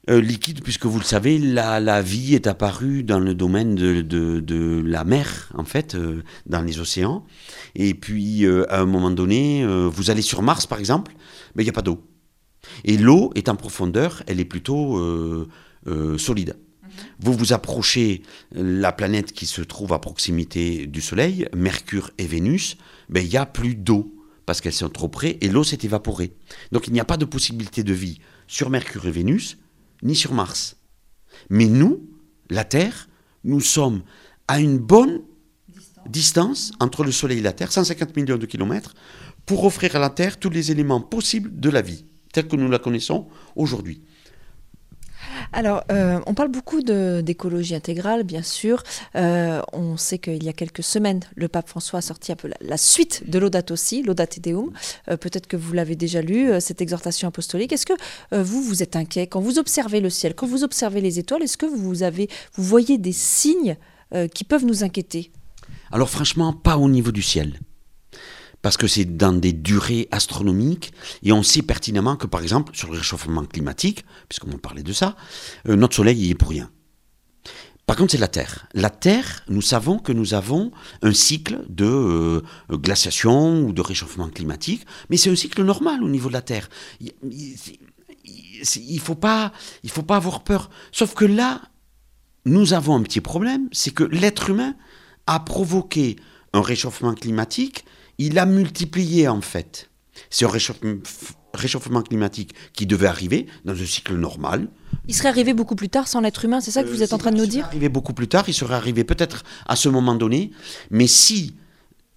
Euh, 0.09 0.23
liquide, 0.23 0.63
puisque 0.63 0.87
vous 0.87 0.99
le 0.99 1.05
savez, 1.05 1.39
la, 1.39 2.01
vie 2.01 2.35
est 2.35 2.47
apparue 2.47 3.03
dans 3.03 3.19
le 3.19 3.35
domaine 3.35 3.75
de, 3.75 4.83
la 4.87 5.05
mer, 5.05 5.51
en 5.55 5.65
fait, 5.65 5.95
euh, 5.95 6.23
dans 6.47 6.63
les 6.63 6.81
océans. 6.81 7.27
Et 7.75 7.93
puis, 7.93 8.47
euh, 8.47 8.65
à 8.73 8.81
un 8.81 8.87
moment 8.87 9.11
donné, 9.11 9.67
vous 9.67 10.11
allez 10.11 10.23
sur 10.23 10.41
Mars, 10.41 10.67
par 10.67 10.79
exemple, 10.79 11.13
mais 11.55 11.63
il 11.63 11.67
n'y 11.67 11.71
a 11.71 11.75
pas 11.75 11.83
d'eau. 11.83 12.03
Et 12.85 12.97
l'eau 12.97 13.33
est 13.35 13.51
en 13.51 13.57
profondeur, 13.57 14.23
elle 14.27 14.41
est 14.41 14.47
plutôt 14.47 14.99
solide. 16.17 16.57
Vous 17.21 17.33
vous 17.33 17.53
approchez 17.53 18.23
euh, 18.57 18.81
la 18.81 18.93
planète 18.93 19.33
qui 19.33 19.47
se 19.47 19.63
trouve 19.63 19.93
à 19.93 19.99
proximité 19.99 20.87
du 20.87 21.01
Soleil, 21.01 21.49
Mercure 21.55 22.11
et 22.19 22.27
Vénus, 22.27 22.77
ben, 23.09 23.25
il 23.25 23.31
n'y 23.31 23.37
a 23.37 23.47
plus 23.47 23.75
d'eau 23.75 24.15
parce 24.47 24.61
qu'elles 24.61 24.73
sont 24.73 24.89
trop 24.89 25.09
près 25.09 25.37
et 25.41 25.49
l'eau 25.49 25.65
s'est 25.65 25.79
évaporée. 25.83 26.33
Donc 26.73 26.87
il 26.87 26.93
n'y 26.93 27.01
a 27.01 27.05
pas 27.05 27.19
de 27.19 27.25
possibilité 27.25 27.83
de 27.83 27.93
vie 27.93 28.19
sur 28.47 28.71
Mercure 28.71 29.07
et 29.07 29.11
Vénus, 29.11 29.59
ni 30.03 30.15
sur 30.15 30.33
Mars. 30.33 30.77
Mais 31.51 31.67
nous, 31.67 32.09
la 32.49 32.65
Terre, 32.65 33.09
nous 33.45 33.61
sommes 33.61 34.03
à 34.47 34.59
une 34.61 34.79
bonne 34.79 35.21
distance 36.07 36.73
entre 36.81 37.05
le 37.05 37.13
Soleil 37.13 37.39
et 37.39 37.43
la 37.43 37.53
Terre, 37.53 37.71
150 37.71 38.17
millions 38.17 38.39
de 38.39 38.47
kilomètres, 38.47 38.95
pour 39.45 39.65
offrir 39.65 39.97
à 39.97 39.99
la 39.99 40.11
Terre 40.11 40.39
tous 40.39 40.51
les 40.51 40.71
éléments 40.71 41.01
possibles 41.01 41.59
de 41.59 41.71
la 41.71 41.83
vie, 41.83 42.05
telle 42.33 42.49
que 42.49 42.57
nous 42.57 42.71
la 42.71 42.79
connaissons 42.79 43.29
aujourd'hui. 43.57 44.01
Alors, 45.53 45.85
euh, 45.91 46.21
on 46.27 46.35
parle 46.35 46.51
beaucoup 46.51 46.83
d'écologie 46.83 47.75
intégrale, 47.75 48.23
bien 48.23 48.43
sûr. 48.43 48.83
Euh, 49.17 49.61
on 49.73 49.97
sait 49.97 50.19
qu'il 50.19 50.43
y 50.43 50.49
a 50.49 50.53
quelques 50.53 50.83
semaines, 50.83 51.21
le 51.35 51.49
pape 51.49 51.69
François 51.69 51.99
a 51.99 52.03
sorti 52.03 52.33
la, 52.61 52.77
suite 52.77 53.29
de 53.29 53.39
Laudato 53.39 53.77
Si, 53.77 54.03
Laudate 54.03 54.41
Deum. 54.41 54.71
Euh, 55.11 55.17
Peut-être 55.17 55.47
que 55.47 55.57
vous 55.57 55.73
l'avez 55.73 55.97
déjà 55.97 56.23
lu, 56.23 56.51
cette 56.61 56.81
exhortation 56.81 57.29
apostolique. 57.29 57.73
Est-ce 57.73 57.87
que 57.87 57.93
vous, 58.33 58.63
vous 58.63 58.83
êtes 58.83 58.97
inquiet? 58.97 59.27
Quand 59.27 59.41
vous 59.41 59.59
observez 59.59 60.01
le 60.01 60.11
ciel, 60.11 60.35
quand 60.35 60.47
vous 60.47 60.65
observez 60.65 61.01
les 61.01 61.19
étoiles 61.19 61.43
Est-ce 61.43 61.57
que 61.57 61.67
vous, 61.67 62.03
avez, 62.03 62.29
vous 62.55 62.63
voyez 62.65 62.99
des 62.99 63.13
signes 63.13 63.77
qui 64.35 64.45
peuvent 64.45 64.65
nous 64.65 64.85
inquiéter? 64.85 65.33
Alors 65.91 66.09
franchement, 66.09 66.53
pas 66.53 66.79
au 66.79 66.89
niveau 66.89 67.13
du 67.13 67.23
ciel. 67.23 67.59
Parce 68.63 68.77
que 68.77 68.87
c'est 68.87 69.05
dans 69.17 69.33
des 69.33 69.53
durées 69.53 70.09
astronomiques, 70.11 70.93
et 71.23 71.33
on 71.33 71.43
sait 71.43 71.63
pertinemment 71.63 72.17
que, 72.17 72.27
par 72.27 72.43
exemple, 72.43 72.75
sur 72.77 72.91
le 72.91 72.99
réchauffement 72.99 73.45
climatique, 73.45 74.05
puisqu'on 74.29 74.59
parlait 74.59 74.83
de 74.83 74.93
ça, 74.93 75.17
euh, 75.69 75.77
notre 75.77 75.95
Soleil 75.97 76.19
y 76.19 76.31
est 76.31 76.35
pour 76.35 76.51
rien. 76.51 76.71
Par 77.87 77.97
contre, 77.97 78.13
c'est 78.13 78.19
la 78.19 78.29
Terre. 78.29 78.69
La 78.75 78.91
Terre, 78.91 79.45
nous 79.49 79.63
savons 79.63 79.99
que 79.99 80.13
nous 80.13 80.35
avons 80.35 80.73
un 81.01 81.15
cycle 81.15 81.65
de 81.71 81.87
euh, 81.87 82.43
glaciation 82.71 83.63
ou 83.63 83.73
de 83.73 83.81
réchauffement 83.81 84.29
climatique, 84.29 84.85
mais 85.09 85.17
c'est 85.17 85.31
un 85.31 85.37
cycle 85.37 85.63
normal 85.63 86.03
au 86.03 86.09
niveau 86.09 86.29
de 86.29 86.35
la 86.35 86.43
Terre. 86.43 86.69
Il 87.01 87.13
ne 87.23 87.31
il 88.77 89.01
faut 89.01 89.15
pas 89.15 89.53
avoir 90.11 90.45
peur. 90.45 90.69
Sauf 90.93 91.15
que 91.15 91.25
là, 91.25 91.63
nous 92.45 92.75
avons 92.75 92.95
un 92.95 93.03
petit 93.03 93.23
problème, 93.23 93.69
c'est 93.73 93.93
que 93.93 94.05
l'être 94.05 94.51
humain 94.51 94.75
a 95.27 95.41
provoqué 95.41 96.17
un 96.53 96.61
réchauffement 96.61 97.15
climatique, 97.15 97.85
il 98.19 98.39
a 98.39 98.47
multiplié 98.47 99.29
en 99.29 99.41
fait. 99.41 99.91
C'est 100.31 100.45
un 100.45 100.49
réchauffement, 100.49 100.95
réchauffement 101.55 102.03
climatique 102.03 102.53
qui 102.73 102.87
devait 102.87 103.07
arriver 103.07 103.47
dans 103.65 103.73
un 103.73 103.87
cycle 103.87 104.17
normal. 104.17 104.69
Il 105.07 105.15
serait 105.15 105.29
arrivé 105.29 105.55
beaucoup 105.55 105.77
plus 105.77 105.89
tard 105.89 106.09
sans 106.09 106.21
l'être 106.21 106.45
humain, 106.45 106.61
c'est 106.61 106.71
ça 106.71 106.83
que 106.83 106.89
vous 106.89 107.03
êtes 107.03 107.13
en 107.13 107.19
train 107.19 107.31
de 107.31 107.37
nous 107.37 107.45
Il 107.45 107.51
serait 107.51 107.57
dire 107.61 107.67
arrivé 107.67 107.89
beaucoup 107.89 108.13
plus 108.13 108.29
tard, 108.29 108.45
il 108.49 108.55
serait 108.55 108.75
arrivé 108.75 109.05
peut-être 109.05 109.45
à 109.67 109.77
ce 109.77 109.89
moment 109.89 110.15
donné, 110.15 110.51
mais 110.91 111.07
si 111.07 111.55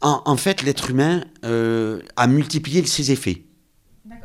en, 0.02 0.22
en 0.26 0.36
fait 0.36 0.64
l'être 0.64 0.90
humain 0.90 1.24
euh, 1.46 2.02
a 2.18 2.28
multiplié 2.28 2.86
ses 2.86 3.12
effets. 3.12 3.44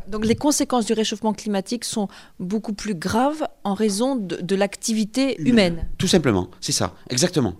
Donc 0.09 0.25
les 0.25 0.37
conséquences 0.37 0.87
du 0.87 0.93
réchauffement 0.93 1.33
climatique 1.33 1.85
sont 1.85 2.09
beaucoup 2.39 2.73
plus 2.73 2.95
graves 2.95 3.47
en 3.65 3.75
raison 3.75 4.15
de, 4.17 4.37
de 4.37 4.55
l'activité 4.55 5.41
humaine. 5.41 5.89
Tout 5.99 6.07
simplement, 6.07 6.49
c'est 6.61 6.73
ça, 6.73 6.95
exactement. 7.11 7.55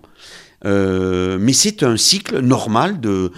Euh, 0.65 1.37
mais 1.39 1.53
c'est 1.53 1.83
un 1.83 1.97
cycle 1.97 2.39
normal 2.39 2.99
de 2.99 3.31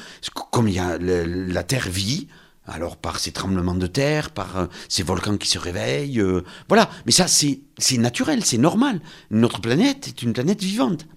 comme 0.51 0.69
la 0.69 1.63
Terre 1.63 1.89
vit. 1.89 2.27
Alors 2.71 2.97
par 2.97 3.19
ces 3.19 3.31
tremblements 3.31 3.73
de 3.73 3.87
terre, 3.87 4.29
par 4.29 4.57
euh, 4.57 4.65
ces 4.89 5.01
volcans 5.01 5.37
qui 5.37 5.47
se 5.47 5.57
réveillent, 5.57 6.21
euh, 6.21 6.43
voilà. 6.67 6.89
Mais 7.05 7.11
ça 7.11 7.27
c'est 7.27 7.97
naturel, 7.97 8.45
c'est 8.45 8.59
normal. 8.59 9.01
Notre 9.31 9.59
planète 9.59 10.07
est 10.07 10.21
une 10.21 10.33
planète 10.33 10.61
vivante. 10.61 11.07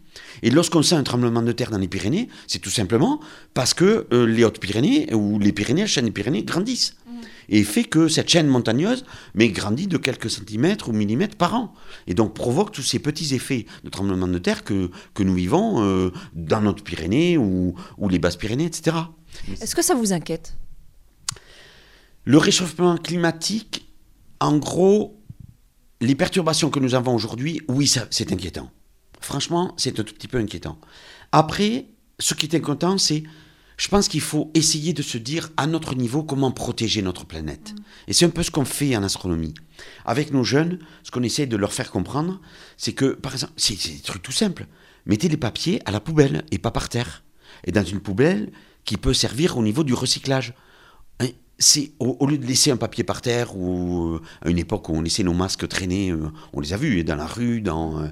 Et 0.42 0.50
lorsqu'on 0.50 0.82
sent 0.82 0.94
un 0.94 1.02
tremblement 1.02 1.42
de 1.42 1.52
terre 1.52 1.70
dans 1.70 1.78
les 1.78 1.88
Pyrénées, 1.88 2.28
c'est 2.46 2.58
tout 2.58 2.70
simplement 2.70 3.20
parce 3.54 3.74
que 3.74 4.06
euh, 4.12 4.26
les 4.26 4.44
Hautes-Pyrénées 4.44 5.12
ou 5.14 5.38
les 5.38 5.52
Pyrénées, 5.52 5.82
la 5.82 5.86
chaîne 5.86 6.06
des 6.06 6.10
Pyrénées 6.10 6.42
grandissent. 6.42 6.96
Et 7.48 7.64
fait 7.64 7.85
que 7.85 8.09
cette 8.09 8.28
chaîne 8.28 8.46
montagneuse 8.46 9.05
mais 9.35 9.48
grandit 9.48 9.87
de 9.87 9.96
quelques 9.96 10.31
centimètres 10.31 10.88
ou 10.88 10.92
millimètres 10.92 11.37
par 11.37 11.55
an. 11.55 11.74
Et 12.07 12.14
donc 12.14 12.35
provoque 12.35 12.72
tous 12.72 12.83
ces 12.83 12.98
petits 12.98 13.35
effets 13.35 13.66
de 13.85 13.90
tremblement 13.90 14.28
de 14.28 14.38
terre 14.38 14.64
que, 14.64 14.90
que 15.14 15.22
nous 15.22 15.35
vivons 15.35 15.83
euh, 15.83 16.11
dans 16.35 16.61
notre 16.61 16.83
Pyrénées 16.83 17.37
ou, 17.38 17.74
ou 17.98 18.09
les 18.09 18.18
Basses 18.18 18.37
Pyrénées, 18.37 18.66
etc. 18.66 18.96
Est-ce 19.61 19.74
que 19.74 19.83
ça 19.83 19.94
vous 19.94 20.12
inquiète? 20.12 20.57
Le 22.24 22.38
réchauffement 22.38 22.96
climatique, 22.96 23.88
en 24.40 24.57
gros, 24.57 25.20
les 26.00 26.14
perturbations 26.14 26.70
que 26.70 26.78
nous 26.81 26.94
avons 26.94 27.14
aujourd'hui, 27.14 27.61
oui, 27.68 27.92
c'est 28.11 28.33
inquiétant. 28.33 28.70
Franchement, 29.20 29.74
c'est 29.76 29.98
un 29.98 30.02
tout 30.02 30.14
petit 30.14 30.28
peu 30.28 30.38
inquiétant. 30.38 30.78
Après, 31.31 31.87
ce 32.18 32.35
qui 32.35 32.46
est 32.46 32.55
inquiétant, 32.55 32.98
c'est, 32.98 33.22
je 33.76 33.88
pense 33.88 34.08
qu'il 34.08 34.20
faut 34.20 34.50
essayer 34.54 34.92
de 34.92 35.02
se 35.02 35.18
dire 35.18 35.50
à 35.56 35.66
notre 35.66 35.94
niveau 35.94 36.22
comment 36.22 36.50
protéger 36.50 37.02
notre 37.02 37.24
planète. 37.24 37.74
Et 38.06 38.12
c'est 38.12 38.24
un 38.24 38.30
peu 38.30 38.42
ce 38.42 38.50
qu'on 38.50 38.64
fait 38.64 38.96
en 38.96 39.02
astronomie. 39.02 39.54
Avec 40.04 40.32
nos 40.32 40.44
jeunes, 40.44 40.78
ce 41.02 41.11
qu'on 41.11 41.22
essaie 41.22 41.46
de 41.46 41.56
leur 41.56 41.72
faire 41.72 41.90
comprendre, 41.90 42.40
c'est 42.76 42.92
que, 42.92 43.06
par 43.06 43.32
exemple, 43.32 43.54
c'est 43.56 43.74
des 43.74 44.00
trucs 44.00 44.22
tout 44.22 44.32
simples. 44.32 44.66
Mettez 45.06 45.28
les 45.28 45.37
papiers 45.37 45.80
à 45.85 45.90
la 45.90 46.00
poubelle 46.00 46.44
et 46.50 46.58
pas 46.58 46.70
par 46.70 46.88
terre. 46.88 47.22
Et 47.64 47.72
dans 47.72 47.85
une 47.85 48.00
poubelle 48.00 48.52
qui 48.85 48.96
peut 48.96 49.14
servir 49.14 49.56
au 49.56 49.62
niveau 49.62 49.85
du 49.85 49.94
recyclage. 49.94 50.54
Hein, 51.62 51.64
c'est 51.64 51.92
au, 51.98 52.27
lieu 52.27 52.38
de 52.38 52.46
laisser 52.46 52.70
un 52.70 52.77
papier 52.77 53.05
par 53.05 53.20
terre 53.22 53.57
ou 53.57 54.14
euh, 54.14 54.20
à 54.44 54.51
une 54.51 54.59
époque 54.59 54.88
où 54.88 54.92
on 54.94 55.03
laissait 55.03 55.22
nos 55.22 55.33
masques 55.33 55.66
traîner, 55.68 56.11
euh, 56.11 56.31
on 56.53 56.61
les 56.61 56.72
a 56.72 56.77
vus 56.77 57.05
dans 57.05 57.16
la 57.16 57.27
rue, 57.27 57.61
dans 57.61 58.01
euh, 58.01 58.09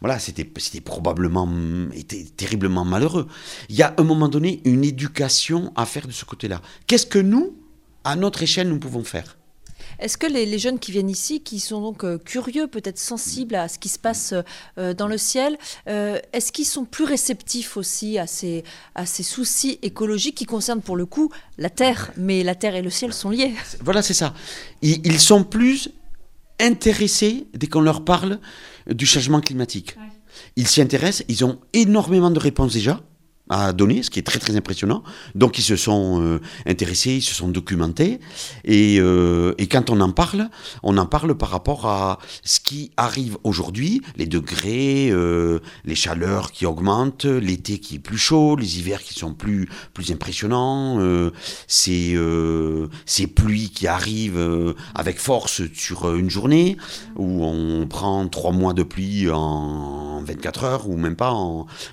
voilà, 0.00 0.18
c'était 0.18 0.50
c'était 0.56 0.80
probablement 0.80 1.48
était 1.94 2.24
terriblement 2.36 2.84
malheureux. 2.84 3.26
Il 3.68 3.76
y 3.76 3.82
a 3.82 3.88
à 3.88 4.00
un 4.00 4.04
moment 4.04 4.28
donné 4.28 4.60
une 4.64 4.84
éducation 4.84 5.72
à 5.76 5.86
faire 5.86 6.06
de 6.06 6.12
ce 6.12 6.24
côté-là. 6.24 6.60
Qu'est-ce 6.86 7.06
que 7.06 7.18
nous, 7.18 7.54
à 8.04 8.16
notre 8.16 8.42
échelle, 8.42 8.68
nous 8.68 8.78
pouvons 8.78 9.04
faire? 9.04 9.36
Est-ce 10.04 10.18
que 10.18 10.26
les, 10.26 10.58
jeunes 10.58 10.78
qui 10.78 10.92
viennent 10.92 11.08
ici, 11.08 11.40
qui 11.40 11.58
sont 11.58 11.80
donc 11.80 12.04
euh, 12.04 12.18
curieux, 12.18 12.66
peut-être 12.66 12.98
sensibles 12.98 13.54
à 13.54 13.68
ce 13.68 13.78
qui 13.78 13.88
se 13.88 13.98
passe 13.98 14.34
euh, 14.76 14.92
dans 14.92 15.08
le 15.08 15.16
ciel, 15.16 15.56
euh, 15.88 16.18
est-ce 16.34 16.52
qu'ils 16.52 16.66
sont 16.66 16.84
plus 16.84 17.04
réceptifs 17.04 17.78
aussi 17.78 18.18
à 18.18 18.26
ces, 18.26 18.64
à 18.94 19.06
ces 19.06 19.22
soucis 19.22 19.78
écologiques 19.80 20.34
qui 20.34 20.44
concernent 20.44 20.82
pour 20.82 20.96
le 20.96 21.06
coup 21.06 21.32
la 21.56 21.70
Terre 21.70 22.12
Mais 22.18 22.42
la 22.42 22.54
Terre 22.54 22.74
et 22.74 22.82
le 22.82 22.90
ciel 22.90 23.14
sont 23.14 23.30
liés? 23.30 23.54
Voilà, 23.82 24.02
c'est 24.02 24.12
ça. 24.12 24.34
Ils, 24.82 25.18
sont 25.18 25.42
plus 25.42 25.88
intéressés 26.60 27.46
dès 27.54 27.66
qu'on 27.66 27.80
leur 27.80 28.04
parle 28.04 28.40
du 28.86 29.06
changement 29.06 29.40
climatique. 29.40 29.96
Ils 30.56 30.68
s'y 30.68 30.82
intéressent, 30.82 31.24
ils 31.28 31.46
ont 31.46 31.58
énormément 31.72 32.30
de 32.30 32.38
réponses 32.38 32.74
déjà 32.74 33.00
à 33.50 33.74
donner, 33.74 34.02
ce 34.02 34.10
qui 34.10 34.18
est 34.18 34.22
très 34.22 34.38
très 34.38 34.56
impressionnant. 34.56 35.02
Donc 35.34 35.58
ils 35.58 35.62
se 35.62 35.76
sont 35.76 36.22
euh, 36.22 36.40
intéressés, 36.66 37.16
ils 37.16 37.22
se 37.22 37.34
sont 37.34 37.48
documentés, 37.48 38.18
et, 38.64 38.96
euh, 38.98 39.54
et, 39.58 39.66
quand 39.66 39.90
on 39.90 40.00
en 40.00 40.12
parle, 40.12 40.48
on 40.82 40.96
en 40.96 41.04
parle 41.04 41.36
par 41.36 41.50
rapport 41.50 41.86
à 41.86 42.18
ce 42.42 42.58
qui 42.58 42.90
arrive 42.96 43.36
aujourd'hui, 43.44 44.00
les 44.16 44.26
degrés, 44.26 45.10
euh, 45.10 45.58
les 45.84 45.94
chaleurs 45.94 46.52
qui 46.52 46.64
augmentent, 46.64 47.26
l'été 47.26 47.78
qui 47.78 47.96
est 47.96 47.98
plus 47.98 48.16
chaud, 48.16 48.56
les 48.56 48.78
hivers 48.78 49.02
qui 49.02 49.12
sont 49.12 49.34
plus 49.34 49.68
plus 49.92 50.10
impressionnants, 50.10 50.98
ces, 51.66 52.16
ces 53.06 53.26
pluies 53.26 53.70
qui 53.70 53.86
arrivent 53.86 54.74
avec 54.94 55.18
force 55.18 55.62
sur 55.74 56.14
une 56.14 56.30
journée, 56.30 56.76
où 57.16 57.44
on 57.44 57.86
prend 57.86 58.26
trois 58.28 58.52
mois 58.52 58.72
de 58.72 58.82
pluie 58.82 59.30
en 59.30 60.22
24 60.22 60.64
heures 60.64 60.88
ou 60.88 60.96
même 60.96 61.16
pas. 61.16 61.34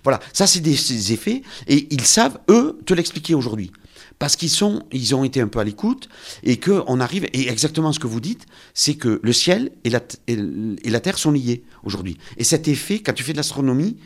Voilà, 0.04 0.20
ça 0.34 0.48
c'est 0.48 0.62
des 0.62 1.14
effets 1.14 1.41
et 1.68 1.88
ils 1.92 2.06
savent, 2.06 2.40
eux, 2.50 2.80
te 2.86 2.94
l'expliquer 2.94 3.36
aujourd'hui. 3.36 3.72
Parce 4.20 4.36
qu'ils 4.36 4.50
sont, 4.50 4.84
ils 4.92 5.16
ont 5.16 5.24
été 5.24 5.42
un 5.42 5.48
peu 5.48 5.60
à 5.60 5.64
l'écoute 5.64 6.08
et 6.44 6.60
qu'on 6.60 7.00
arrive, 7.00 7.26
et 7.34 7.50
exactement 7.50 7.92
ce 7.92 8.00
que 8.00 8.08
vous 8.08 8.20
dites, 8.20 8.46
c'est 8.74 8.96
que 8.96 9.20
le 9.24 9.34
ciel 9.34 9.72
et 9.84 9.90
la, 9.90 11.00
terre 11.00 11.18
sont 11.18 11.32
liés 11.32 11.64
aujourd'hui. 11.84 12.18
Et 12.38 12.44
cet 12.44 12.68
effet, 12.68 13.00
quand 13.00 13.14
tu 13.14 13.24
fais 13.24 13.32
de 13.32 13.38
l'astronomie, 13.38 13.98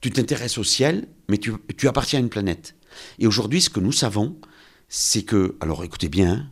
tu 0.00 0.10
t'intéresses 0.10 0.58
au 0.58 0.64
ciel, 0.64 1.06
mais 1.28 1.38
tu, 1.38 1.52
tu, 1.76 1.86
appartiens 1.86 2.18
à 2.18 2.22
une 2.22 2.30
planète. 2.30 2.74
Et 3.18 3.26
aujourd'hui, 3.26 3.60
ce 3.60 3.70
que 3.70 3.80
nous 3.80 3.92
savons, 3.92 4.36
c'est 4.88 5.22
que, 5.22 5.56
alors 5.60 5.84
écoutez 5.84 6.08
bien, 6.08 6.32
hein, 6.32 6.50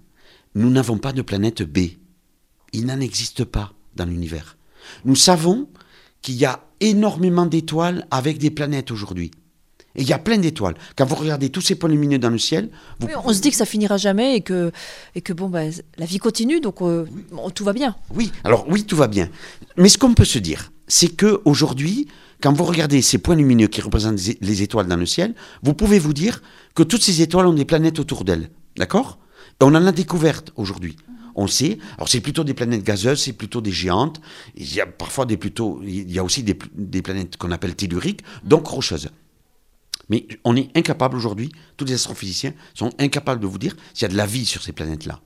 nous 0.55 0.71
n'avons 0.71 0.99
pas 0.99 1.13
de 1.13 1.23
planète 1.23 1.63
B. 1.63 1.79
Il 2.73 2.87
n'en 2.87 3.01
existe 3.01 3.45
pas 3.45 3.73
dans 3.97 4.05
l'univers. 4.05 4.57
Nous 5.05 5.17
savons 5.17 5.69
qu'il 6.23 6.37
y 6.37 6.45
a 6.45 6.65
énormément 6.81 7.47
d'étoiles 7.47 8.07
avec 8.11 8.39
des 8.39 8.51
planètes 8.51 8.91
aujourd'hui. 8.91 9.31
Et 9.99 10.03
il 10.03 10.09
y 10.09 10.13
a 10.13 10.19
plein 10.19 10.39
d'étoiles. 10.39 10.77
Quand 10.97 11.05
vous 11.05 11.17
regardez 11.17 11.51
tous 11.51 11.61
ces 11.61 11.75
points 11.75 11.91
lumineux 11.91 12.21
dans 12.21 12.31
le 12.31 12.39
ciel, 12.39 12.71
on 13.25 13.33
se 13.33 13.41
dit 13.41 13.51
que 13.51 13.57
ça 13.57 13.67
finira 13.67 13.97
jamais 13.97 14.37
et 14.37 14.41
que, 14.43 14.71
et 15.17 15.21
que 15.21 15.33
bon, 15.33 15.49
bah, 15.49 15.63
la 15.99 16.07
vie 16.07 16.19
continue, 16.19 16.61
donc 16.61 16.81
euh, 16.83 17.05
tout 17.53 17.65
va 17.65 17.73
bien. 17.73 17.97
Oui, 18.15 18.31
alors 18.45 18.65
oui, 18.69 18.85
tout 18.85 18.97
va 18.97 19.09
bien. 19.09 19.29
Mais 19.77 19.89
ce 19.89 19.99
qu'on 19.99 20.15
peut 20.15 20.25
se 20.25 20.39
dire, 20.39 20.71
c'est 20.87 21.09
que 21.09 21.41
aujourd'hui, 21.45 22.07
quand 22.41 22.53
vous 22.53 22.63
regardez 22.63 23.03
ces 23.03 23.19
points 23.19 23.35
lumineux 23.35 23.67
qui 23.67 23.81
représentent 23.81 24.21
les 24.41 24.63
étoiles 24.63 24.87
dans 24.87 24.97
le 24.97 25.05
ciel, 25.05 25.35
vous 25.65 25.75
pouvez 25.75 25.99
vous 25.99 26.13
dire 26.13 26.43
que 26.77 26.85
toutes 26.85 27.03
ces 27.03 27.21
étoiles 27.21 27.49
ont 27.49 27.53
des 27.53 27.65
planètes 27.65 27.99
autour 27.99 28.23
d'elles. 28.23 28.51
D'accord? 28.77 29.19
Et 29.61 29.65
on 29.65 29.75
en 29.75 29.85
a 29.85 29.91
découvertes 29.91 30.53
aujourd'hui. 30.55 30.97
On 31.35 31.49
sait. 31.49 31.79
Alors 31.97 32.09
c'est 32.09 32.21
plutôt 32.21 32.45
des 32.45 32.55
planètes 32.55 32.85
gazeuses, 32.85 33.21
c'est 33.23 33.33
plutôt 33.33 33.61
des 33.61 33.73
géantes. 33.73 34.21
Il 34.55 34.73
y 34.73 34.81
a 34.81 34.87
parfois 34.87 35.27
des 35.27 35.37
plutôt, 35.37 35.81
il 35.85 36.11
y 36.13 36.21
a 36.21 36.25
aussi 36.25 36.45
des, 36.45 36.57
des 36.77 37.03
planètes 37.03 37.37
qu'on 37.37 37.51
appelle 37.51 37.75
telluriques, 37.75 38.23
donc 38.45 38.69
rocheuses. 38.69 39.09
Mais 40.09 40.27
on 40.45 40.57
est 40.57 40.77
incapable 40.77 41.17
aujourd'hui, 41.17 41.53
tous 41.77 41.85
les 41.85 41.95
astrophysiciens 41.95 42.55
sont 42.75 42.91
incapables 42.99 43.41
de 43.41 43.47
vous 43.47 43.59
dire 43.59 43.77
s'il 43.95 44.03
y 44.03 44.05
a 44.07 44.09
de 44.09 44.17
la 44.17 44.27
vie 44.27 44.47
sur 44.47 44.63
ces 44.63 44.73
planètes-là. 44.73 45.21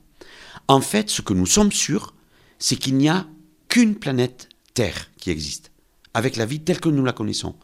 En 0.69 0.81
fait, 0.81 1.11
ce 1.11 1.23
que 1.23 1.35
nous 1.35 1.47
sommes 1.47 1.73
sûrs, 1.73 2.15
c'est 2.59 2.77
qu'il 2.77 2.97
n'y 2.97 3.09
a 3.09 3.27
qu'une 3.69 3.95
planète 3.95 4.49
Terre 4.75 5.11
qui 5.19 5.31
existe, 5.31 5.71
avec 6.15 6.37
la 6.37 6.47
vie 6.47 6.61
telle 6.61 6.81
que 6.81 6.89
nous 6.89 7.05
la 7.05 7.13
connaissons. 7.13 7.55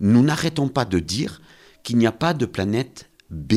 Nous 0.00 0.22
n'arrêtons 0.22 0.68
pas 0.68 0.84
de 0.84 0.98
dire 0.98 1.40
qu'il 1.82 1.98
n'y 1.98 2.06
a 2.06 2.12
pas 2.12 2.34
de 2.34 2.46
planète 2.46 3.10
B. 3.30 3.54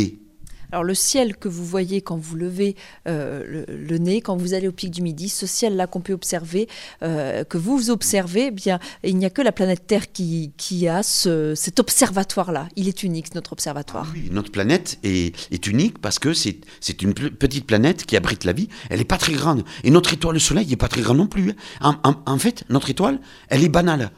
Alors 0.71 0.83
le 0.83 0.93
ciel 0.93 1.37
que 1.37 1.47
vous 1.47 1.65
voyez 1.65 2.01
quand 2.01 2.17
vous 2.17 2.35
levez 2.35 2.75
euh, 3.07 3.63
le, 3.67 3.97
nez, 3.97 4.21
quand 4.21 4.35
vous 4.35 4.53
allez 4.53 4.67
au 4.67 4.73
pic 4.73 4.91
du 4.91 5.01
midi, 5.01 5.29
ce 5.29 5.45
ciel-là 5.45 5.87
qu'on 5.87 6.01
peut 6.01 6.13
observer, 6.13 6.67
euh, 7.03 7.45
que 7.45 7.57
vous 7.57 7.89
observez, 7.89 8.47
eh 8.47 8.51
bien 8.51 8.79
il 9.03 9.17
n'y 9.17 9.25
a 9.25 9.29
que 9.29 9.41
la 9.41 9.53
planète 9.53 9.87
Terre 9.87 10.11
qui, 10.11 10.87
a 10.87 11.03
cet 11.03 11.79
observatoire-là. 11.79 12.67
Il 12.75 12.87
est 12.87 13.03
unique, 13.03 13.33
notre 13.33 13.53
observatoire. 13.53 14.07
Ah 14.09 14.13
oui, 14.13 14.29
notre 14.31 14.51
planète 14.51 14.99
est, 15.03 15.67
unique 15.67 15.99
parce 15.99 16.19
que 16.19 16.33
c'est 16.33 17.01
une 17.01 17.13
petite 17.13 17.65
planète 17.65 18.05
qui 18.05 18.17
abrite 18.17 18.43
la 18.43 18.53
vie. 18.53 18.67
Elle 18.89 18.99
n'est 18.99 19.05
pas 19.05 19.17
très 19.17 19.33
grande. 19.33 19.63
Et 19.83 19.91
notre 19.91 20.13
étoile, 20.13 20.33
le 20.33 20.39
Soleil, 20.39 20.67
n'est 20.67 20.75
pas 20.75 20.87
très 20.87 21.01
grand 21.01 21.15
non 21.15 21.27
plus. 21.27 21.53
Hein. 21.81 21.99
En, 22.03 22.15
en 22.25 22.37
fait, 22.37 22.63
notre 22.69 22.89
étoile, 22.89 23.19
elle 23.49 23.63
est 23.63 23.69
banale. 23.69 24.11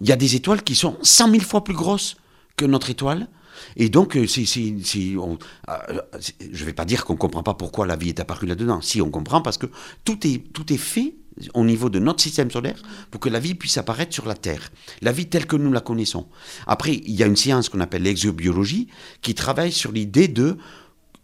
Il 0.00 0.08
y 0.08 0.12
a 0.12 0.16
des 0.16 0.36
étoiles 0.36 0.62
qui 0.62 0.74
sont 0.74 0.96
100 1.02 1.30
000 1.30 1.42
fois 1.42 1.64
plus 1.64 1.74
grosses 1.74 2.16
que 2.56 2.64
notre 2.64 2.90
étoile. 2.90 3.28
Et 3.76 3.88
donc, 3.88 4.16
euh, 4.16 4.26
si, 4.26 4.46
si, 4.46 4.82
si 4.82 5.16
on, 5.18 5.38
euh, 5.68 6.00
je 6.40 6.60
ne 6.60 6.66
vais 6.66 6.72
pas 6.72 6.84
dire 6.84 7.04
qu'on 7.04 7.14
ne 7.14 7.18
comprend 7.18 7.42
pas 7.42 7.54
pourquoi 7.54 7.86
la 7.86 7.96
vie 7.96 8.10
est 8.10 8.20
apparue 8.20 8.46
là-dedans. 8.46 8.80
Si, 8.80 9.00
on 9.00 9.10
comprend 9.10 9.42
parce 9.42 9.58
que 9.58 9.66
tout 10.04 10.26
est, 10.26 10.52
tout 10.52 10.72
est 10.72 10.78
fait 10.78 11.16
au 11.52 11.64
niveau 11.64 11.90
de 11.90 11.98
notre 11.98 12.22
système 12.22 12.50
solaire 12.50 12.80
pour 13.10 13.20
que 13.20 13.28
la 13.28 13.38
vie 13.38 13.54
puisse 13.54 13.76
apparaître 13.76 14.14
sur 14.14 14.26
la 14.26 14.34
Terre. 14.34 14.70
La 15.02 15.12
vie 15.12 15.26
telle 15.26 15.46
que 15.46 15.56
nous 15.56 15.72
la 15.72 15.80
connaissons. 15.80 16.26
Après, 16.66 16.94
il 16.94 17.14
y 17.14 17.22
a 17.22 17.26
une 17.26 17.36
science 17.36 17.68
qu'on 17.68 17.80
appelle 17.80 18.02
l'exobiologie 18.02 18.88
qui 19.20 19.34
travaille 19.34 19.72
sur 19.72 19.92
l'idée 19.92 20.28
de 20.28 20.56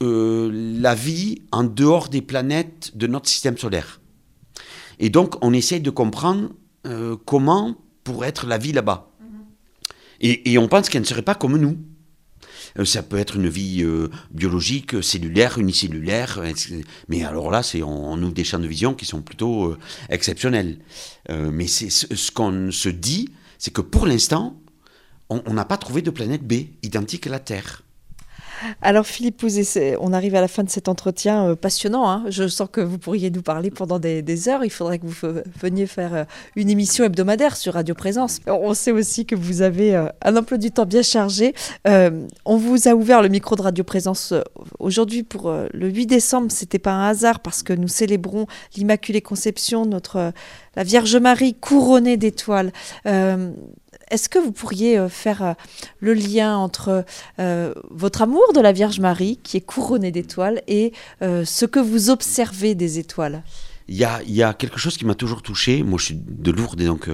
euh, 0.02 0.50
la 0.52 0.94
vie 0.94 1.42
en 1.50 1.64
dehors 1.64 2.08
des 2.08 2.22
planètes 2.22 2.96
de 2.96 3.06
notre 3.06 3.28
système 3.28 3.56
solaire. 3.56 4.00
Et 4.98 5.08
donc, 5.08 5.36
on 5.40 5.52
essaye 5.52 5.80
de 5.80 5.90
comprendre 5.90 6.50
comment 7.26 7.76
pourrait 8.02 8.28
être 8.28 8.46
la 8.46 8.58
vie 8.58 8.72
là-bas. 8.72 9.12
Et, 10.20 10.52
et 10.52 10.58
on 10.58 10.68
pense 10.68 10.88
qu'elle 10.88 11.02
ne 11.02 11.06
serait 11.06 11.22
pas 11.22 11.34
comme 11.34 11.56
nous. 11.56 11.76
Euh, 12.78 12.84
ça 12.84 13.02
peut 13.02 13.18
être 13.18 13.36
une 13.36 13.48
vie 13.48 13.82
euh, 13.82 14.08
biologique, 14.30 15.02
cellulaire, 15.02 15.58
unicellulaire, 15.58 16.40
mais 17.08 17.24
alors 17.24 17.50
là, 17.50 17.62
c'est 17.62 17.82
on, 17.82 18.20
ouvre 18.22 18.32
des 18.32 18.44
champs 18.44 18.58
de 18.58 18.66
vision 18.66 18.94
qui 18.94 19.04
sont 19.04 19.22
plutôt 19.22 19.66
euh, 19.66 19.78
exceptionnels. 20.08 20.78
mais 21.28 21.66
c'est 21.66 21.90
ce 21.90 22.30
qu'on 22.30 22.70
se 22.70 22.88
dit, 22.88 23.30
c'est 23.58 23.72
que 23.72 23.80
pour 23.80 24.06
l'instant, 24.06 24.60
on 25.28 25.54
n'a 25.54 25.64
pas 25.64 25.78
trouvé 25.78 26.02
de 26.02 26.10
planète 26.10 26.46
B 26.46 26.52
identique 26.82 27.26
à 27.26 27.30
la 27.30 27.38
Terre. 27.38 27.82
Alors 28.80 29.06
Philippe 29.06 29.42
on 30.00 30.12
arrive 30.12 30.34
à 30.34 30.40
la 30.40 30.48
fin 30.48 30.62
de 30.62 30.70
cet 30.70 30.88
entretien 30.88 31.48
euh, 31.48 31.56
passionnant. 31.56 32.08
Hein. 32.08 32.24
Je 32.28 32.46
sens 32.48 32.68
que 32.70 32.80
vous 32.80 32.98
pourriez 32.98 33.30
nous 33.30 33.42
parler 33.42 33.70
pendant 33.70 33.98
des, 33.98 34.48
heures. 34.48 34.64
Il 34.64 34.70
faudrait 34.70 34.98
que 34.98 35.06
vous 35.06 35.40
veniez 35.60 35.86
faire 35.86 36.14
euh, 36.14 36.24
une 36.56 36.70
émission 36.70 37.04
hebdomadaire 37.04 37.56
sur 37.56 37.74
Radio 37.74 37.94
Présence. 37.94 38.40
On 38.46 38.74
sait 38.74 38.92
aussi 38.92 39.26
que 39.26 39.34
vous 39.34 39.62
avez 39.62 39.94
euh, 39.94 40.06
un 40.22 40.36
emploi 40.36 40.58
du 40.58 40.70
temps 40.70 40.86
bien 40.86 41.02
chargé. 41.02 41.54
on 41.84 42.56
vous 42.56 42.88
a 42.88 42.94
ouvert 42.94 43.22
le 43.22 43.28
micro 43.28 43.56
de 43.56 43.62
Radio 43.62 43.84
Présence 43.84 44.34
aujourd'hui 44.78 45.22
pour 45.22 45.52
le 45.72 45.88
8 45.88 46.06
décembre. 46.06 46.50
C'était 46.50 46.78
pas 46.78 46.92
un 46.92 47.08
hasard 47.08 47.40
parce 47.40 47.62
que 47.62 47.72
nous 47.72 47.88
célébrons 47.88 48.46
l'Immaculée 48.76 49.22
Conception, 49.22 49.86
notre 49.86 50.32
la 50.74 50.84
Vierge 50.84 51.16
Marie 51.16 51.54
couronnée 51.54 52.16
d'étoiles. 52.16 52.72
Est-ce 54.12 54.28
que 54.28 54.38
vous 54.38 54.52
pourriez 54.52 54.98
euh, 54.98 55.08
faire 55.08 55.42
euh, 55.42 55.52
le 56.00 56.12
lien 56.12 56.54
entre 56.58 57.06
euh, 57.38 57.72
votre 57.90 58.20
amour 58.20 58.52
de 58.54 58.60
la 58.60 58.72
Vierge 58.72 59.00
Marie, 59.00 59.38
qui 59.42 59.56
est 59.56 59.62
couronnée 59.62 60.12
d'étoiles, 60.12 60.62
et 60.68 60.92
ce 61.20 61.64
que 61.64 61.80
vous 61.80 62.10
observez 62.10 62.74
des 62.74 62.98
étoiles? 62.98 63.42
Il 63.88 63.96
y 63.96 64.42
a, 64.42 64.54
quelque 64.54 64.78
chose 64.78 64.98
qui 64.98 65.06
m'a 65.06 65.14
toujours 65.14 65.40
touché. 65.40 65.82
Moi, 65.82 65.98
je 65.98 66.04
suis 66.04 66.14
de 66.14 66.50
Lourdes, 66.50 66.80
et 66.80 66.86
donc 66.86 67.08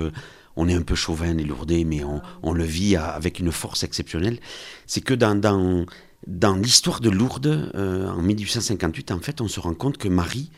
on 0.56 0.68
est 0.68 0.74
un 0.74 0.82
peu 0.82 0.96
chauvin, 0.96 1.32
les 1.34 1.44
Lourdais, 1.44 1.84
mais 1.84 2.02
on, 2.42 2.52
le 2.52 2.64
vit 2.64 2.96
avec 2.96 3.38
une 3.38 3.52
force 3.52 3.84
exceptionnelle. 3.84 4.38
C'est 4.86 5.00
que 5.00 5.14
dans, 5.14 5.36
dans, 5.36 5.86
dans 6.26 6.56
l'histoire 6.56 7.00
de 7.00 7.10
Lourdes, 7.10 7.70
en 7.74 8.22
1858, 8.22 9.12
en 9.12 9.20
fait, 9.20 9.40
on 9.40 9.48
se 9.48 9.60
rend 9.60 9.74
compte 9.74 9.98
que 9.98 10.08
Marie, 10.08 10.50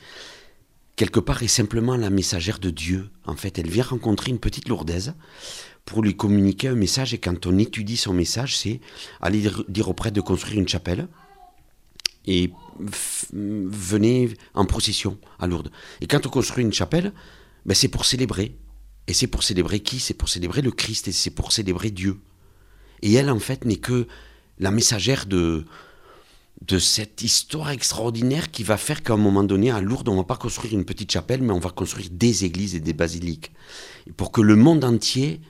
quelque 0.97 1.21
part, 1.21 1.43
est 1.43 1.49
simplement 1.49 1.97
la 1.97 2.11
messagère 2.11 2.59
de 2.59 2.71
Dieu. 2.71 3.11
En 3.27 3.37
fait, 3.37 3.59
elle 3.59 3.69
vient 3.69 3.85
rencontrer 3.85 4.31
une 4.31 4.41
petite 4.41 4.69
Lourdaise 4.69 5.15
pour 5.85 6.03
lui 6.03 6.17
communiquer 6.17 6.69
un 6.69 6.75
message. 6.75 7.15
Et 7.15 7.19
quand 7.19 7.47
on 7.47 7.59
étudie 7.59 7.97
son 7.97 8.13
message, 8.13 8.57
c'est 8.57 8.81
aller 9.21 9.51
dire 9.69 9.89
au 9.89 9.95
prêtre 9.95 10.17
de 10.17 10.21
construire 10.21 10.59
une 10.59 10.69
chapelle 10.69 11.09
et 12.27 12.51
venez 13.33 14.31
en 14.55 14.65
procession 14.65 15.19
à 15.39 15.47
Lourdes. 15.47 15.71
Et 16.01 16.07
quand 16.07 16.27
on 16.27 16.31
construit 16.31 16.65
une 16.65 16.73
chapelle, 16.73 17.13
ben 17.67 17.75
c'est 17.75 17.89
pour 17.89 18.05
célébrer. 18.05 18.57
Et 19.07 19.15
c'est 19.15 19.27
pour 19.27 19.43
célébrer 19.43 19.81
qui? 19.81 19.99
C'est 19.99 20.15
pour 20.15 20.29
célébrer 20.29 20.63
le 20.63 20.71
Christ 20.71 21.09
et 21.09 21.13
c'est 21.13 21.31
pour 21.31 21.53
célébrer 21.53 21.91
Dieu. 21.91 22.21
Et 23.03 23.15
elle, 23.15 23.31
en 23.31 23.41
fait, 23.41 23.65
n'est 23.65 23.77
que 23.77 24.07
la 24.59 24.71
messagère 24.71 25.27
de, 25.27 25.65
de 26.67 26.79
cette 26.79 27.23
histoire 27.23 27.71
extraordinaire 27.71 28.51
qui 28.51 28.63
va 28.63 28.77
faire 28.77 29.03
qu'à 29.03 29.15
un 29.15 29.17
moment 29.17 29.43
donné, 29.43 29.71
à 29.71 29.81
Lourdes, 29.81 30.09
on 30.09 30.17
va 30.17 30.25
pas 30.25 30.37
construire 30.37 30.75
une 30.75 30.85
petite 30.85 31.11
chapelle, 31.11 31.43
mais 31.43 31.53
on 31.53 31.59
va 31.59 31.71
construire 31.71 32.09
des 32.13 32.45
églises 32.45 32.75
et 32.75 32.81
des 32.81 32.93
basiliques. 32.93 33.53
Pour 34.17 34.31
que 34.31 34.43
le 34.43 34.55
monde 34.55 34.85
entier 34.85 35.41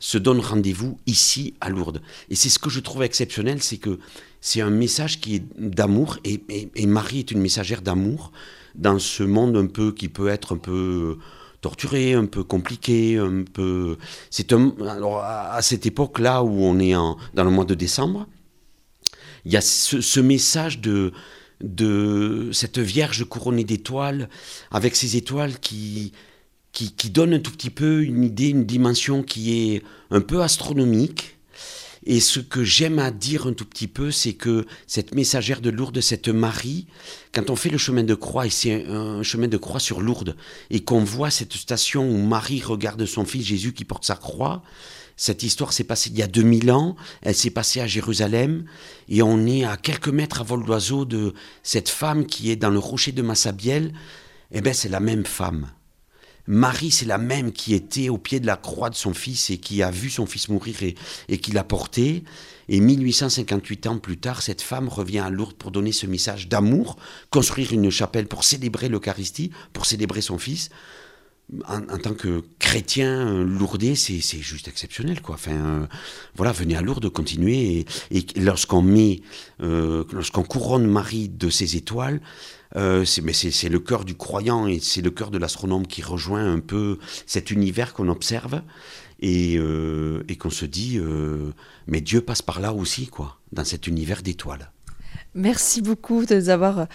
se 0.00 0.18
donne 0.18 0.40
rendez-vous 0.40 0.98
ici 1.06 1.54
à 1.60 1.68
Lourdes. 1.68 2.02
Et 2.30 2.34
c'est 2.34 2.48
ce 2.48 2.58
que 2.58 2.70
je 2.70 2.80
trouve 2.80 3.02
exceptionnel, 3.04 3.62
c'est 3.62 3.76
que 3.76 4.00
c'est 4.40 4.62
un 4.62 4.70
message 4.70 5.20
qui 5.20 5.36
est 5.36 5.44
d'amour, 5.58 6.18
et, 6.24 6.40
Marie 6.86 7.20
est 7.20 7.30
une 7.30 7.40
messagère 7.40 7.82
d'amour 7.82 8.32
dans 8.74 8.98
ce 8.98 9.22
monde 9.22 9.56
un 9.56 9.66
peu 9.66 9.92
qui 9.92 10.08
peut 10.08 10.28
être 10.28 10.54
un 10.54 10.58
peu 10.58 11.18
torturé, 11.60 12.14
un 12.14 12.24
peu 12.24 12.42
compliqué, 12.42 13.18
un 13.18 13.44
peu. 13.44 13.98
C'est 14.30 14.52
alors 14.52 15.22
à 15.22 15.60
cette 15.60 15.84
époque-là 15.84 16.42
où 16.42 16.62
on 16.62 16.78
est 16.78 16.96
en, 16.96 17.18
dans 17.34 17.44
le 17.44 17.50
mois 17.50 17.66
de 17.66 17.74
décembre, 17.74 18.26
il 19.44 19.52
y 19.52 19.56
a 19.56 19.60
ce, 19.60 20.20
message 20.20 20.80
de 20.80 21.12
de 21.60 22.48
cette 22.52 22.78
Vierge 22.78 23.24
couronnée 23.28 23.64
d'étoiles, 23.64 24.30
avec 24.70 24.96
ces 24.96 25.18
étoiles 25.18 25.58
qui, 25.58 26.12
qui, 26.72 26.92
qui 26.92 27.10
donnent 27.10 27.34
un 27.34 27.40
tout 27.40 27.52
petit 27.52 27.70
peu 27.70 28.02
une 28.02 28.24
idée, 28.24 28.48
une 28.48 28.64
dimension 28.64 29.22
qui 29.22 29.74
est 29.74 29.82
un 30.10 30.20
peu 30.20 30.42
astronomique, 30.42 31.36
et 32.06 32.20
ce 32.20 32.40
que 32.40 32.64
j'aime 32.64 32.98
à 32.98 33.10
dire 33.10 33.46
un 33.46 33.52
tout 33.52 33.66
petit 33.66 33.86
peu, 33.86 34.10
c'est 34.10 34.32
que 34.32 34.66
cette 34.86 35.14
messagère 35.14 35.60
de 35.60 35.68
Lourdes, 35.68 36.00
cette 36.00 36.28
Marie, 36.28 36.86
quand 37.32 37.50
on 37.50 37.56
fait 37.56 37.68
le 37.68 37.76
chemin 37.76 38.02
de 38.02 38.14
croix, 38.14 38.46
et 38.46 38.50
c'est 38.50 38.86
un 38.86 39.22
chemin 39.22 39.48
de 39.48 39.58
croix 39.58 39.80
sur 39.80 40.00
Lourdes, 40.00 40.36
et 40.70 40.80
qu'on 40.80 41.04
voit 41.04 41.30
cette 41.30 41.52
station 41.52 42.08
où 42.08 42.16
Marie 42.16 42.62
regarde 42.62 43.04
son 43.04 43.26
fils 43.26 43.44
Jésus 43.44 43.74
qui 43.74 43.84
porte 43.84 44.04
sa 44.04 44.16
croix, 44.16 44.62
cette 45.16 45.42
histoire 45.42 45.74
s'est 45.74 45.84
passée 45.84 46.08
il 46.08 46.18
y 46.18 46.22
a 46.22 46.26
2000 46.26 46.72
ans, 46.72 46.96
elle 47.20 47.34
s'est 47.34 47.50
passée 47.50 47.82
à 47.82 47.86
Jérusalem, 47.86 48.64
et 49.08 49.20
on 49.20 49.46
est 49.46 49.64
à 49.64 49.76
quelques 49.76 50.08
mètres 50.08 50.40
à 50.40 50.44
vol 50.44 50.64
d'oiseau 50.64 51.04
de 51.04 51.34
cette 51.62 51.90
femme 51.90 52.24
qui 52.24 52.50
est 52.50 52.56
dans 52.56 52.70
le 52.70 52.78
rocher 52.78 53.12
de 53.12 53.20
Massabielle, 53.20 53.92
eh 54.52 54.62
bien 54.62 54.72
c'est 54.72 54.88
la 54.88 55.00
même 55.00 55.26
femme. 55.26 55.70
Marie, 56.50 56.90
c'est 56.90 57.06
la 57.06 57.16
même 57.16 57.52
qui 57.52 57.74
était 57.74 58.08
au 58.08 58.18
pied 58.18 58.40
de 58.40 58.46
la 58.46 58.56
croix 58.56 58.90
de 58.90 58.96
son 58.96 59.14
fils 59.14 59.50
et 59.50 59.58
qui 59.58 59.84
a 59.84 59.92
vu 59.92 60.10
son 60.10 60.26
fils 60.26 60.48
mourir 60.48 60.78
et, 61.28 61.38
qui 61.38 61.52
l'a 61.52 61.62
porté. 61.62 62.24
Et 62.68 62.80
1858 62.80 63.86
ans 63.86 63.98
plus 63.98 64.16
tard, 64.16 64.42
cette 64.42 64.60
femme 64.60 64.88
revient 64.88 65.20
à 65.20 65.30
Lourdes 65.30 65.54
pour 65.54 65.70
donner 65.70 65.92
ce 65.92 66.06
message 66.06 66.48
d'amour, 66.48 66.96
construire 67.30 67.72
une 67.72 67.88
chapelle 67.90 68.26
pour 68.26 68.42
célébrer 68.42 68.88
l'Eucharistie, 68.88 69.52
pour 69.72 69.86
célébrer 69.86 70.22
son 70.22 70.38
fils. 70.38 70.70
En, 71.68 71.98
tant 71.98 72.14
que 72.14 72.42
chrétien 72.58 73.28
euh, 73.28 73.44
lourdais, 73.44 73.94
c'est 73.94 74.20
juste 74.20 74.66
exceptionnel, 74.66 75.20
quoi. 75.20 75.36
Enfin, 75.36 75.52
euh, 75.52 75.86
voilà, 76.34 76.50
venez 76.50 76.76
à 76.76 76.80
Lourdes, 76.80 77.10
continuez. 77.10 77.86
Et, 78.10 78.24
lorsqu'on 78.36 78.82
met, 78.82 79.20
euh, 79.62 80.04
lorsqu'on 80.12 80.44
couronne 80.44 80.86
Marie 80.86 81.28
de 81.28 81.48
ses 81.48 81.76
étoiles, 81.76 82.20
euh, 82.76 83.04
c'est 83.04 83.68
le 83.68 83.80
cœur 83.80 84.04
du 84.04 84.14
croyant 84.14 84.66
et 84.66 84.78
c'est 84.80 85.02
le 85.02 85.10
cœur 85.10 85.30
de 85.30 85.38
l'astronome 85.38 85.86
qui 85.86 86.02
rejoint 86.02 86.52
un 86.52 86.60
peu 86.60 86.98
cet 87.26 87.50
univers 87.50 87.94
qu'on 87.94 88.08
observe 88.08 88.62
et, 89.20 89.56
euh, 89.58 90.22
et 90.28 90.36
qu'on 90.36 90.50
se 90.50 90.64
dit, 90.64 90.98
euh, 90.98 91.52
mais 91.86 92.00
Dieu 92.00 92.20
passe 92.20 92.42
par 92.42 92.60
là 92.60 92.72
aussi, 92.72 93.06
quoi, 93.06 93.38
dans 93.52 93.64
cet 93.64 93.86
univers 93.86 94.22
d'étoiles. 94.22 94.70
Merci 95.34 95.80
beaucoup 95.80 96.24
d'avoir 96.24 96.88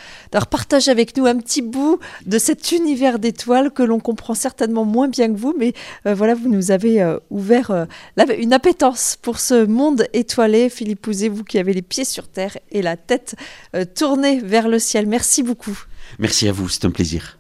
partagé 0.50 0.92
avec 0.92 1.16
nous 1.16 1.26
un 1.26 1.38
petit 1.38 1.62
bout 1.62 2.00
de 2.26 2.38
cet 2.38 2.72
univers 2.72 3.18
d'étoiles 3.18 3.72
que 3.72 3.82
l'on 3.84 4.00
comprend 4.00 4.34
certainement 4.34 4.84
moins 4.84 5.08
bien 5.08 5.34
que 5.34 5.38
vous, 5.38 5.56
mais 5.58 5.74
voilà, 6.06 6.36
vous 6.36 6.50
nous 6.50 6.72
avez 6.72 7.18
ouvert 7.30 7.88
une 8.38 8.54
appétence 8.54 9.18
pour 9.22 9.40
ce 9.40 9.66
monde 9.66 10.06
étoilé. 10.14 10.70
Philippe 10.70 11.02
Pouzet, 11.02 11.30
vous 11.30 11.44
qui 11.44 11.60
avez 11.60 11.74
les 11.74 11.82
pieds 11.82 12.06
sur 12.06 12.28
terre 12.28 12.58
et 12.72 12.82
la 12.82 12.98
tête 12.98 13.36
tournée 13.96 14.40
vers 14.40 14.68
le 14.68 14.80
ciel. 14.80 15.08
Merci 15.08 15.42
beaucoup. 15.42 15.80
Merci 16.20 16.48
à 16.48 16.52
vous, 16.52 16.68
c'est 16.68 16.86
un 16.86 16.92
plaisir. 16.92 17.40